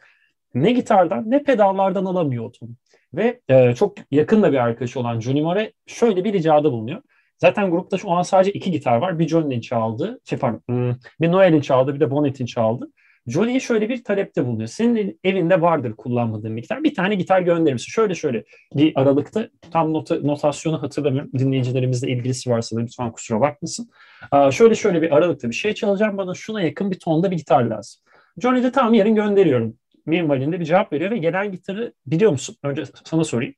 [0.55, 2.71] Ne gitardan ne pedallardan alamıyor o tonu.
[3.15, 7.03] Ve e, çok yakın da bir arkadaşı olan Johnny Marr'e şöyle bir ricada bulunuyor.
[7.39, 9.19] Zaten grupta şu an sadece iki gitar var.
[9.19, 12.91] Bir Johnny'nin çaldığı, şey pardon, hmm, bir Noel'in çaldığı, bir de Bonnet'in çaldığı.
[13.27, 14.69] Johnny'ye şöyle bir talepte bulunuyor.
[14.69, 16.85] Senin evinde vardır kullanmadığın bir gitar.
[16.85, 17.91] Bir tane gitar gönderir misin?
[17.91, 18.45] Şöyle şöyle
[18.75, 21.31] bir aralıkta tam nota, notasyonu hatırlamıyorum.
[21.39, 23.91] Dinleyicilerimizle ilgilisi varsa da lütfen kusura bakmasın.
[24.31, 26.19] Aa, şöyle şöyle bir aralıkta bir şey çalacağım.
[26.19, 28.03] Bana şuna yakın bir tonda bir gitar lazım.
[28.43, 29.77] Johnny de tamam yarın gönderiyorum.
[30.07, 32.57] Minvalinde bir cevap veriyor ve gelen gitarı biliyor musun?
[32.63, 33.55] Önce sana sorayım.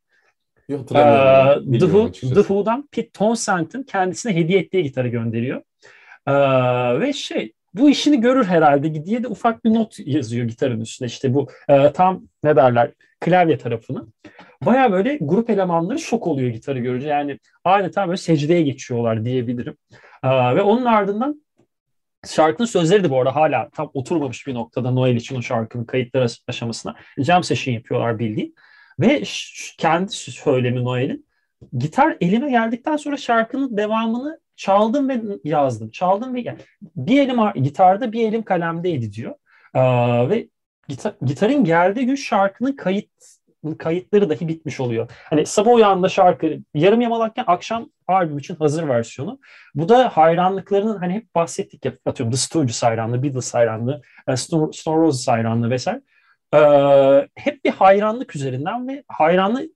[0.68, 0.88] Yok,
[1.80, 5.62] The, Who, The Who'dan Pete Townsend'in kendisine hediye ettiği gitarı gönderiyor.
[6.26, 11.06] Ee, ve şey bu işini görür herhalde diye de ufak bir not yazıyor gitarın üstüne
[11.06, 14.06] işte bu e, tam ne derler klavye tarafını.
[14.66, 19.76] Baya böyle grup elemanları şok oluyor gitarı görünce yani adeta böyle secdeye geçiyorlar diyebilirim.
[20.24, 21.42] E, ve onun ardından
[22.26, 26.26] şarkının sözleri de bu arada hala tam oturmamış bir noktada Noel için o şarkının kayıtları
[26.48, 28.54] aşamasına jam session yapıyorlar bildiğin.
[29.00, 29.22] Ve
[29.78, 31.26] kendi söylemi Noel'in
[31.78, 35.90] gitar elime geldikten sonra şarkının devamını çaldım ve yazdım.
[35.90, 36.58] Çaldım ve yani
[36.96, 39.34] bir elim gitarda bir elim kalemdeydi diyor.
[39.74, 39.80] Ee,
[40.28, 40.48] ve
[40.88, 43.10] gitar, gitarın geldiği gün şarkının kayıt
[43.78, 45.10] kayıtları dahi bitmiş oluyor.
[45.24, 49.40] Hani sabah uyandığında şarkı yarım yamalakken akşam albüm için hazır versiyonu.
[49.74, 54.72] Bu da hayranlıklarının hani hep bahsettik ya atıyorum The Stooges hayranlığı, Beatles hayranlığı, e, Stone,
[54.72, 56.02] Stone Roses hayranlığı vesaire.
[56.54, 59.70] Ee, hep bir hayranlık üzerinden ve hayranlık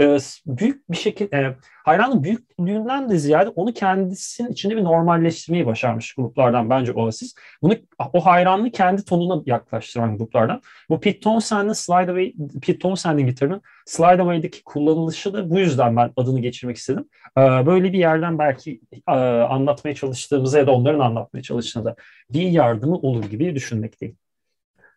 [0.00, 6.14] e, büyük bir şekilde e, hayranın büyüklüğünden de ziyade onu kendisinin içinde bir normalleştirmeyi başarmış
[6.14, 7.34] gruplardan bence Oasis.
[7.62, 7.74] Bunu
[8.12, 10.60] o hayranlığı kendi tonuna yaklaştıran gruplardan.
[10.88, 16.12] Bu Pete Townsend'in Slide Away, Pete Townsend'in gitarının Slide Away'deki kullanılışı da bu yüzden ben
[16.16, 17.08] adını geçirmek istedim.
[17.38, 21.96] E, böyle bir yerden belki e, anlatmaya çalıştığımızda ya da onların anlatmaya çalıştığında
[22.30, 24.16] bir yardımı olur gibi düşünmekteyim.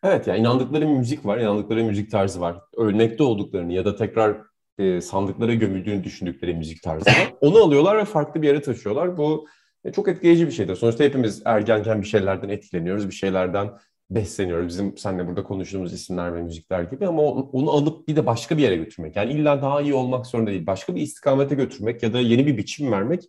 [0.02, 2.56] Evet yani inandıkları müzik var, inandıkları müzik tarzı var.
[2.76, 4.36] Örnekte olduklarını ya da tekrar
[4.78, 7.10] e, sandıklara gömüldüğünü düşündükleri müzik tarzı
[7.40, 9.16] Onu alıyorlar ve farklı bir yere taşıyorlar.
[9.16, 9.46] Bu
[9.84, 10.76] e, çok etkileyici bir şeydir.
[10.76, 13.70] Sonuçta hepimiz ergenken bir şeylerden etkileniyoruz, bir şeylerden
[14.10, 14.68] besleniyoruz.
[14.68, 18.62] Bizim seninle burada konuştuğumuz isimler ve müzikler gibi ama onu alıp bir de başka bir
[18.62, 19.16] yere götürmek.
[19.16, 20.66] Yani illa daha iyi olmak zorunda değil.
[20.66, 23.22] Başka bir istikamete götürmek ya da yeni bir biçim vermek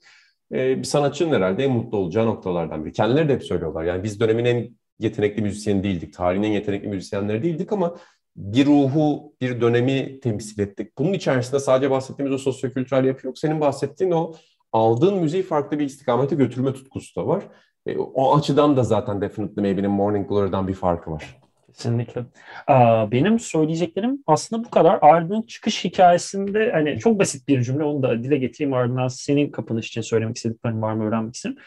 [0.51, 2.93] e, bir sanatçının herhalde en mutlu olacağı noktalardan biri.
[2.93, 3.83] Kendileri de hep söylüyorlar.
[3.83, 4.69] Yani biz dönemin en
[4.99, 6.13] yetenekli müzisyeni değildik.
[6.13, 7.95] Tarihin en yetenekli müzisyenleri değildik ama
[8.39, 10.97] bir ruhu, bir dönemi temsil ettik.
[10.97, 13.37] Bunun içerisinde sadece bahsettiğimiz o sosyokültürel yapı yok.
[13.37, 14.33] Senin bahsettiğin o
[14.71, 17.43] aldığın müziği farklı bir istikamete götürme tutkusu da var.
[17.85, 21.39] E, o açıdan da zaten Definitely Maybe'nin Morning Glory'dan bir farkı var.
[21.67, 22.25] Kesinlikle.
[23.11, 24.99] Benim söyleyeceklerim aslında bu kadar.
[25.01, 29.87] Albümün çıkış hikayesinde hani çok basit bir cümle onu da dile getireyim ardından senin kapanış
[29.87, 31.57] için söylemek istediklerin var mı öğrenmek isterim.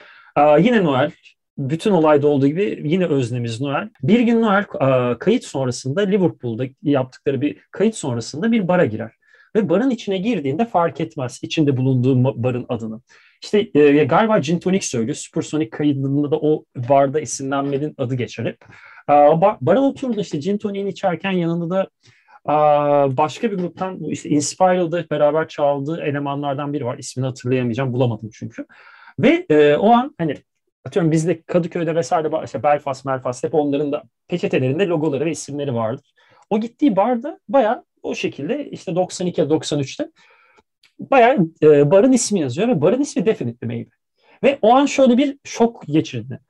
[0.59, 1.11] Yine Noel
[1.59, 3.89] bütün olayda olduğu gibi yine öznemiz Noel.
[4.03, 4.65] Bir gün Noel
[5.19, 9.13] kayıt sonrasında Liverpool'da yaptıkları bir kayıt sonrasında bir bara girer.
[9.57, 13.01] Ve barın içine girdiğinde fark etmez içinde bulunduğu barın adını.
[13.43, 15.15] İşte e, galiba Gin Tonic söylüyor.
[15.15, 18.59] Supersonic kaydında da o barda isimlenmenin adı geçer hep.
[19.09, 21.89] E, bar, bara oturdu işte Gin Tonic'ini içerken yanında da
[22.49, 22.55] e,
[23.17, 26.99] başka bir gruptan işte Inspiral'da beraber çaldığı elemanlardan biri var.
[26.99, 27.93] İsmini hatırlayamayacağım.
[27.93, 28.67] Bulamadım çünkü.
[29.19, 30.37] Ve e, o an hani
[30.85, 36.15] atıyorum bizde Kadıköy'de vesaire işte Belfast, Melfast hep onların da peçetelerinde logoları ve isimleri vardır.
[36.51, 40.11] O gittiği barda bayağı o şekilde işte 92 93'te
[40.99, 43.91] bayağı e, barın ismi yazıyor ve barın ismi Definitely Maybe.
[44.43, 46.41] Ve o an şöyle bir şok geçirdi.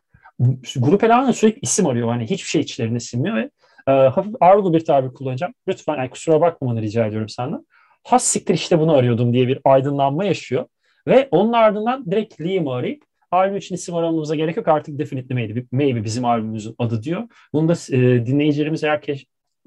[0.77, 2.09] Grup elemanı sürekli isim arıyor.
[2.09, 3.51] Hani hiçbir şey içlerine sinmiyor ve
[3.89, 5.55] e, hafif ağırlı bir tabir kullanacağım.
[5.69, 7.67] Lütfen yani kusura bakmamanı rica ediyorum senden.
[8.05, 10.67] Has siktir işte bunu arıyordum diye bir aydınlanma yaşıyor.
[11.07, 15.65] Ve onun ardından direkt Liam'ı arayıp albüm için isim aramamıza gerek yok artık Definitely Maybe,
[15.73, 17.23] Maybe bizim albümümüzün adı diyor.
[17.53, 19.01] Bunu da e, dinleyicilerimiz eğer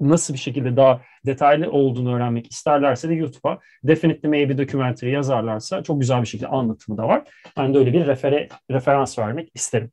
[0.00, 6.00] nasıl bir şekilde daha detaylı olduğunu öğrenmek isterlerse de YouTube'a Definitely Maybe Documentary yazarlarsa çok
[6.00, 7.28] güzel bir şekilde anlatımı da var.
[7.56, 9.90] Ben de öyle bir refere, referans vermek isterim.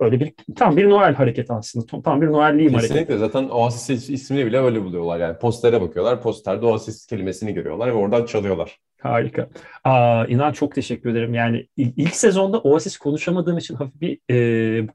[0.00, 2.02] Öyle bir tam bir Noel hareketi aslında.
[2.02, 2.92] Tam bir Noel'liyim hareketi.
[2.92, 5.20] Kesinlikle zaten Oasis ismini bile öyle buluyorlar.
[5.20, 6.22] Yani postere bakıyorlar.
[6.22, 8.78] Posterde Oasis kelimesini görüyorlar ve oradan çalıyorlar.
[9.02, 9.48] Harika.
[9.84, 11.34] Aa, inan çok teşekkür ederim.
[11.34, 14.88] Yani ilk sezonda Oasis konuşamadığım için hafif bir e,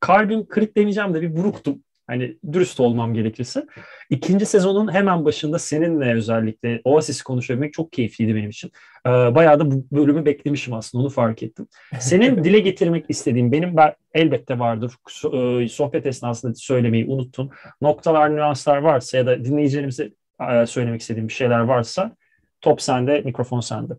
[0.00, 1.78] kalbim kırık demeyeceğim de bir buruktum.
[2.10, 3.66] Hani dürüst olmam gerekirse.
[4.10, 8.70] İkinci sezonun hemen başında seninle özellikle Oasis konuşabilmek çok keyifliydi benim için.
[9.06, 11.68] Ee, bayağı da bu bölümü beklemişim aslında onu fark ettim.
[12.00, 14.92] Senin dile getirmek istediğin benim ben, elbette vardır.
[15.32, 17.50] E, sohbet esnasında söylemeyi unuttum.
[17.80, 20.10] Noktalar, nüanslar varsa ya da dinleyicilerimize
[20.50, 22.16] e, söylemek istediğim bir şeyler varsa
[22.60, 23.94] top sende, mikrofon sende.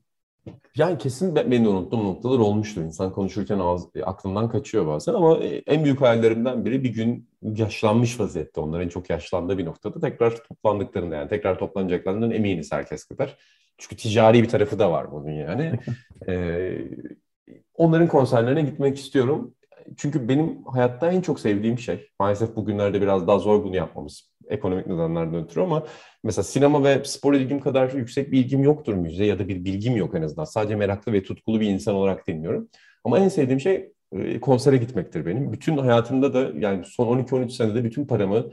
[0.75, 2.81] Yani kesin ben de unuttuğum noktalar olmuştur.
[2.81, 7.29] İnsan konuşurken ağız, e, aklından kaçıyor bazen ama e, en büyük hayallerimden biri bir gün
[7.41, 8.61] yaşlanmış vaziyette.
[8.61, 13.37] Onların çok yaşlandığı bir noktada tekrar toplandıklarında yani tekrar toplanacaklarından eminiz herkes kadar.
[13.77, 15.79] Çünkü ticari bir tarafı da var bunun yani.
[16.27, 16.77] ee,
[17.75, 19.55] onların konserlerine gitmek istiyorum.
[19.97, 24.87] Çünkü benim hayatta en çok sevdiğim şey, maalesef bugünlerde biraz daha zor bunu yapmamız ekonomik
[24.87, 25.83] nedenlerden ötürü ama
[26.23, 29.95] mesela sinema ve spor ilgim kadar yüksek bir ilgim yoktur müziğe ya da bir bilgim
[29.95, 30.43] yok en azından.
[30.43, 32.69] Sadece meraklı ve tutkulu bir insan olarak dinliyorum.
[33.03, 35.53] Ama en sevdiğim şey e, konsere gitmektir benim.
[35.53, 38.49] Bütün hayatımda da yani son 12-13 senede bütün paramı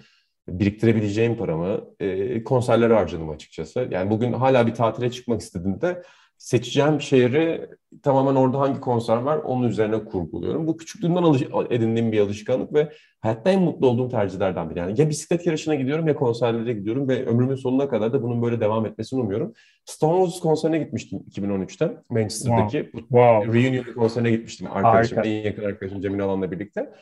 [0.49, 3.89] biriktirebileceğim paramı e, konserlere harcadım açıkçası.
[3.91, 6.03] Yani bugün hala bir tatile çıkmak istediğimde
[6.39, 7.69] seçeceğim şehri
[8.03, 10.67] tamamen orada hangi konser var onun üzerine kurguluyorum.
[10.67, 14.79] Bu küçüklüğümden alış- edindiğim bir alışkanlık ve hayatta en mutlu olduğum tercihlerden biri.
[14.79, 18.61] Yani ya bisiklet yarışına gidiyorum ya konserlere gidiyorum ve ömrümün sonuna kadar da bunun böyle
[18.61, 19.53] devam etmesini umuyorum.
[19.85, 23.01] Stone Roses konserine gitmiştim 2013'te Manchester'daki wow.
[23.09, 23.61] wow.
[23.61, 25.31] Reunion konserine gitmiştim arkadaşım, Harika.
[25.31, 26.93] en yakın arkadaşım Cemil Alan'la birlikte.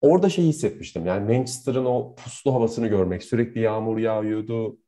[0.00, 4.78] Orada şey hissetmiştim yani Manchester'ın o puslu havasını görmek, sürekli yağmur yağıyordu,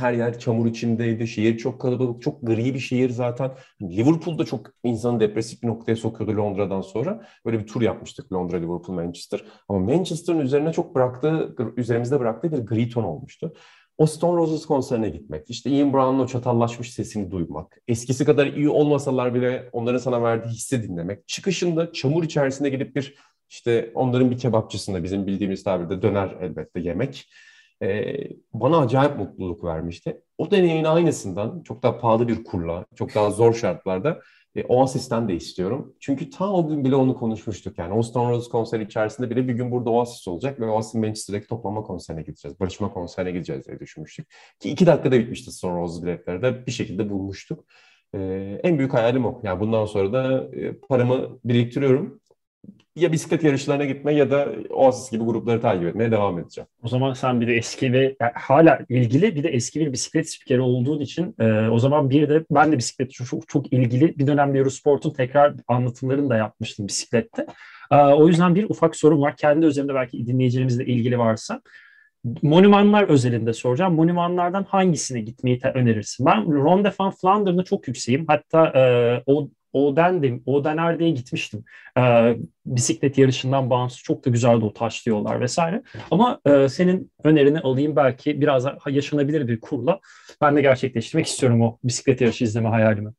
[0.00, 1.28] her yer çamur içindeydi.
[1.28, 3.50] Şehir çok kalabalık, çok gri bir şehir zaten.
[3.82, 7.26] Liverpool'da çok insanı depresif bir noktaya sokuyordu Londra'dan sonra.
[7.46, 9.44] Böyle bir tur yapmıştık Londra, Liverpool, Manchester.
[9.68, 13.52] Ama Manchester'ın üzerine çok bıraktığı, üzerimizde bıraktığı bir gri ton olmuştu.
[13.98, 18.68] O Stone Roses konserine gitmek, işte Ian Brown'un o çatallaşmış sesini duymak, eskisi kadar iyi
[18.68, 23.14] olmasalar bile onların sana verdiği hissi dinlemek, çıkışında çamur içerisinde gidip bir
[23.48, 27.28] işte onların bir kebapçısında bizim bildiğimiz tabirde döner elbette yemek
[27.82, 28.14] e,
[28.54, 30.22] bana acayip mutluluk vermişti.
[30.38, 34.20] O deneyimin aynısından çok daha pahalı bir kurla, çok daha zor şartlarda
[34.56, 35.94] e, Oasis'ten de istiyorum.
[36.00, 37.78] Çünkü ta o gün bile onu konuşmuştuk.
[37.78, 41.46] Yani o Stone Roses konseri içerisinde bile bir gün burada Oasis olacak ve Oasis Manchester'daki
[41.46, 42.60] toplama konserine gideceğiz.
[42.60, 44.28] Barışma konserine gideceğiz diye düşünmüştük.
[44.60, 47.64] Ki iki dakikada bitmişti Stone Roses biletleri de bir şekilde bulmuştuk.
[48.14, 49.40] Ee, en büyük hayalim o.
[49.42, 52.20] Yani bundan sonra da e, paramı biriktiriyorum
[52.96, 56.68] ya bisiklet yarışlarına gitme ya da Oasis gibi grupları takip etmeye devam edeceğim.
[56.82, 60.30] O zaman sen bir de eski ve yani hala ilgili bir de eski bir bisiklet
[60.30, 64.26] spikeri olduğun için e, o zaman bir de ben de bisiklet çok, çok ilgili bir
[64.26, 67.46] dönem Eurosport'un tekrar anlatımlarını da yapmıştım bisiklette.
[67.90, 69.36] E, o yüzden bir ufak sorum var.
[69.36, 71.60] Kendi özelimde belki dinleyicilerimizle ilgili varsa.
[72.42, 73.94] Monumanlar özelinde soracağım.
[73.94, 76.26] Monumanlardan hangisine gitmeyi önerirsin?
[76.26, 78.24] Ben Ronde van Flander'da çok yükseğim.
[78.28, 78.82] Hatta e,
[79.26, 81.64] o Oden'dim, Odener'de'ye gitmiştim.
[81.98, 85.82] Ee, bisiklet yarışından bağımsız çok da güzeldi o taşlı yollar vesaire.
[86.10, 90.00] Ama e, senin önerini alayım belki biraz yaşanabilir bir kurla.
[90.40, 93.12] Ben de gerçekleştirmek istiyorum o bisiklet yarışı izleme hayalimi.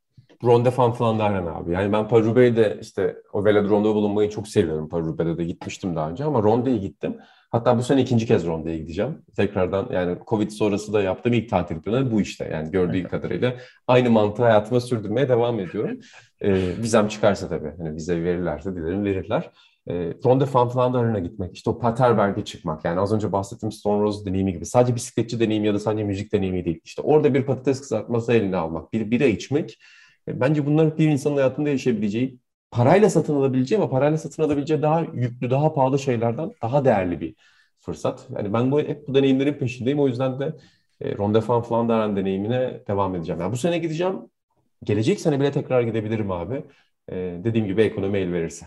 [0.44, 1.72] Ronde van Flanderen abi.
[1.72, 4.90] Yani ben Paris-Roubaix'de işte o velodromda bulunmayı çok seviyorum.
[4.90, 7.18] Paris-Roubaix'de de gitmiştim daha önce ama Ronde'ye gittim.
[7.50, 9.22] Hatta bu sene ikinci kez Ronde'ye gideceğim.
[9.36, 12.50] Tekrardan yani Covid sonrası da yaptığım ilk tatil planı bu işte.
[12.54, 13.12] Yani gördüğü evet.
[13.12, 13.56] kadarıyla
[13.88, 16.00] aynı mantığı hayatıma sürdürmeye devam ediyorum.
[16.42, 17.74] E, vizem çıkarsa tabii.
[17.78, 19.52] Hani vize verirlerse dilerim verirler.
[19.90, 19.94] E,
[20.26, 22.86] Ronde van Vlaanderen'e gitmek, işte o Paterberg'e çıkmak.
[22.86, 24.66] Yani az önce bahsettiğim Stone Rose deneyimi gibi.
[24.66, 26.82] Sadece bisikletçi deneyimi ya da sadece müzik deneyimi değil.
[26.86, 29.78] İşte orada bir patates kızartması eline almak, bir bira içmek.
[30.28, 32.40] E, bence bunlar bir insanın hayatında yaşayabileceği
[32.72, 37.36] parayla satın alabileceği ama parayla satın alabileceği daha yüklü, daha pahalı şeylerden daha değerli bir
[37.80, 38.28] fırsat.
[38.36, 40.00] Yani ben bu hep bu deneyimlerin peşindeyim.
[40.00, 40.56] O yüzden de
[41.02, 43.42] e, Ronde van Vlaanderen deneyimine devam edeceğim.
[43.42, 44.16] Yani bu sene gideceğim.
[44.84, 46.64] Gelecek sene bile tekrar gidebilirim abi.
[47.12, 48.66] E, dediğim gibi ekonomi el verirse.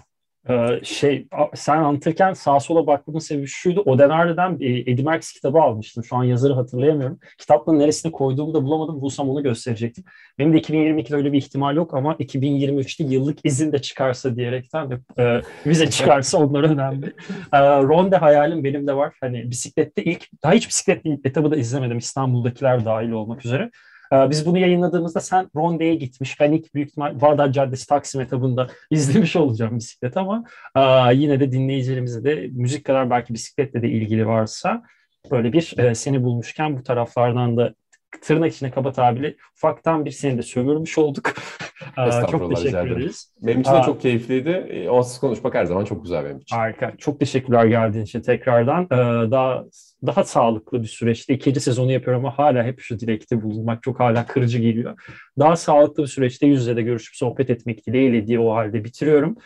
[0.49, 3.81] Ee, şey sen anlatırken sağa sola baktığımın sebebi şuydu.
[3.81, 6.05] Odener'den Eddie Merckx kitabı almıştım.
[6.05, 7.19] Şu an yazarı hatırlayamıyorum.
[7.39, 9.01] Kitapla neresine koyduğumu da bulamadım.
[9.01, 10.05] Bulsam onu gösterecektim.
[10.39, 14.99] Benim de 2022'de öyle bir ihtimal yok ama 2023'te yıllık izin de çıkarsa diyerekten de
[15.19, 17.07] e, vize çıkarsa onlar önemli.
[17.53, 19.15] E, Ronde hayalim benim de var.
[19.21, 21.99] Hani bisiklette ilk daha hiç bisiklet etabı da izlemedim.
[21.99, 23.71] İstanbul'dakiler dahil olmak üzere.
[24.13, 26.41] Ee, biz bunu yayınladığımızda sen Ronde'ye gitmiş.
[26.41, 30.45] Ben ilk büyük ihtimal Bağdat Caddesi Taksim etabında izlemiş olacağım bisiklet ama
[30.77, 30.81] e,
[31.15, 34.83] yine de dinleyicilerimize de müzik kadar belki bisikletle de ilgili varsa
[35.31, 37.75] böyle bir e, seni bulmuşken bu taraflardan da
[38.23, 41.33] tırnak içine kaba tabiri ufaktan bir seni de sömürmüş olduk.
[42.31, 43.35] çok teşekkür ederiz.
[43.43, 44.51] Benim için de çok keyifliydi.
[44.51, 46.57] E, onsuz konuşmak her zaman çok güzel benim için.
[46.57, 46.93] Harika.
[46.99, 48.91] Çok teşekkürler geldiğin için tekrardan.
[49.31, 49.65] Daha
[50.07, 54.27] daha sağlıklı bir süreçte ikinci sezonu yapıyorum ama hala hep şu dilekte bulunmak çok hala
[54.27, 54.99] kırıcı geliyor.
[55.39, 59.37] Daha sağlıklı bir süreçte yüz yüze de görüşüp sohbet etmek dileğiyle diye o halde bitiriyorum.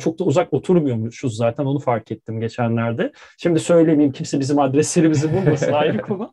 [0.00, 3.12] Çok da uzak oturmuyormuşuz zaten onu fark ettim geçenlerde.
[3.38, 6.32] Şimdi söylemeyeyim kimse bizim adreslerimizi bulmasın ayrı konu.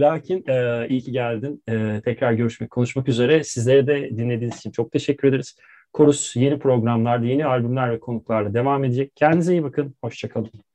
[0.00, 0.44] Lakin
[0.88, 1.62] iyi ki geldin.
[2.04, 3.44] Tekrar görüşmek, konuşmak üzere.
[3.44, 5.56] Sizlere de dinlediğiniz için çok teşekkür ederiz.
[5.92, 9.12] Korus yeni programlarda, yeni albümler ve konuklarla devam edecek.
[9.16, 9.94] Kendinize iyi bakın.
[10.02, 10.62] Hoşçakalın.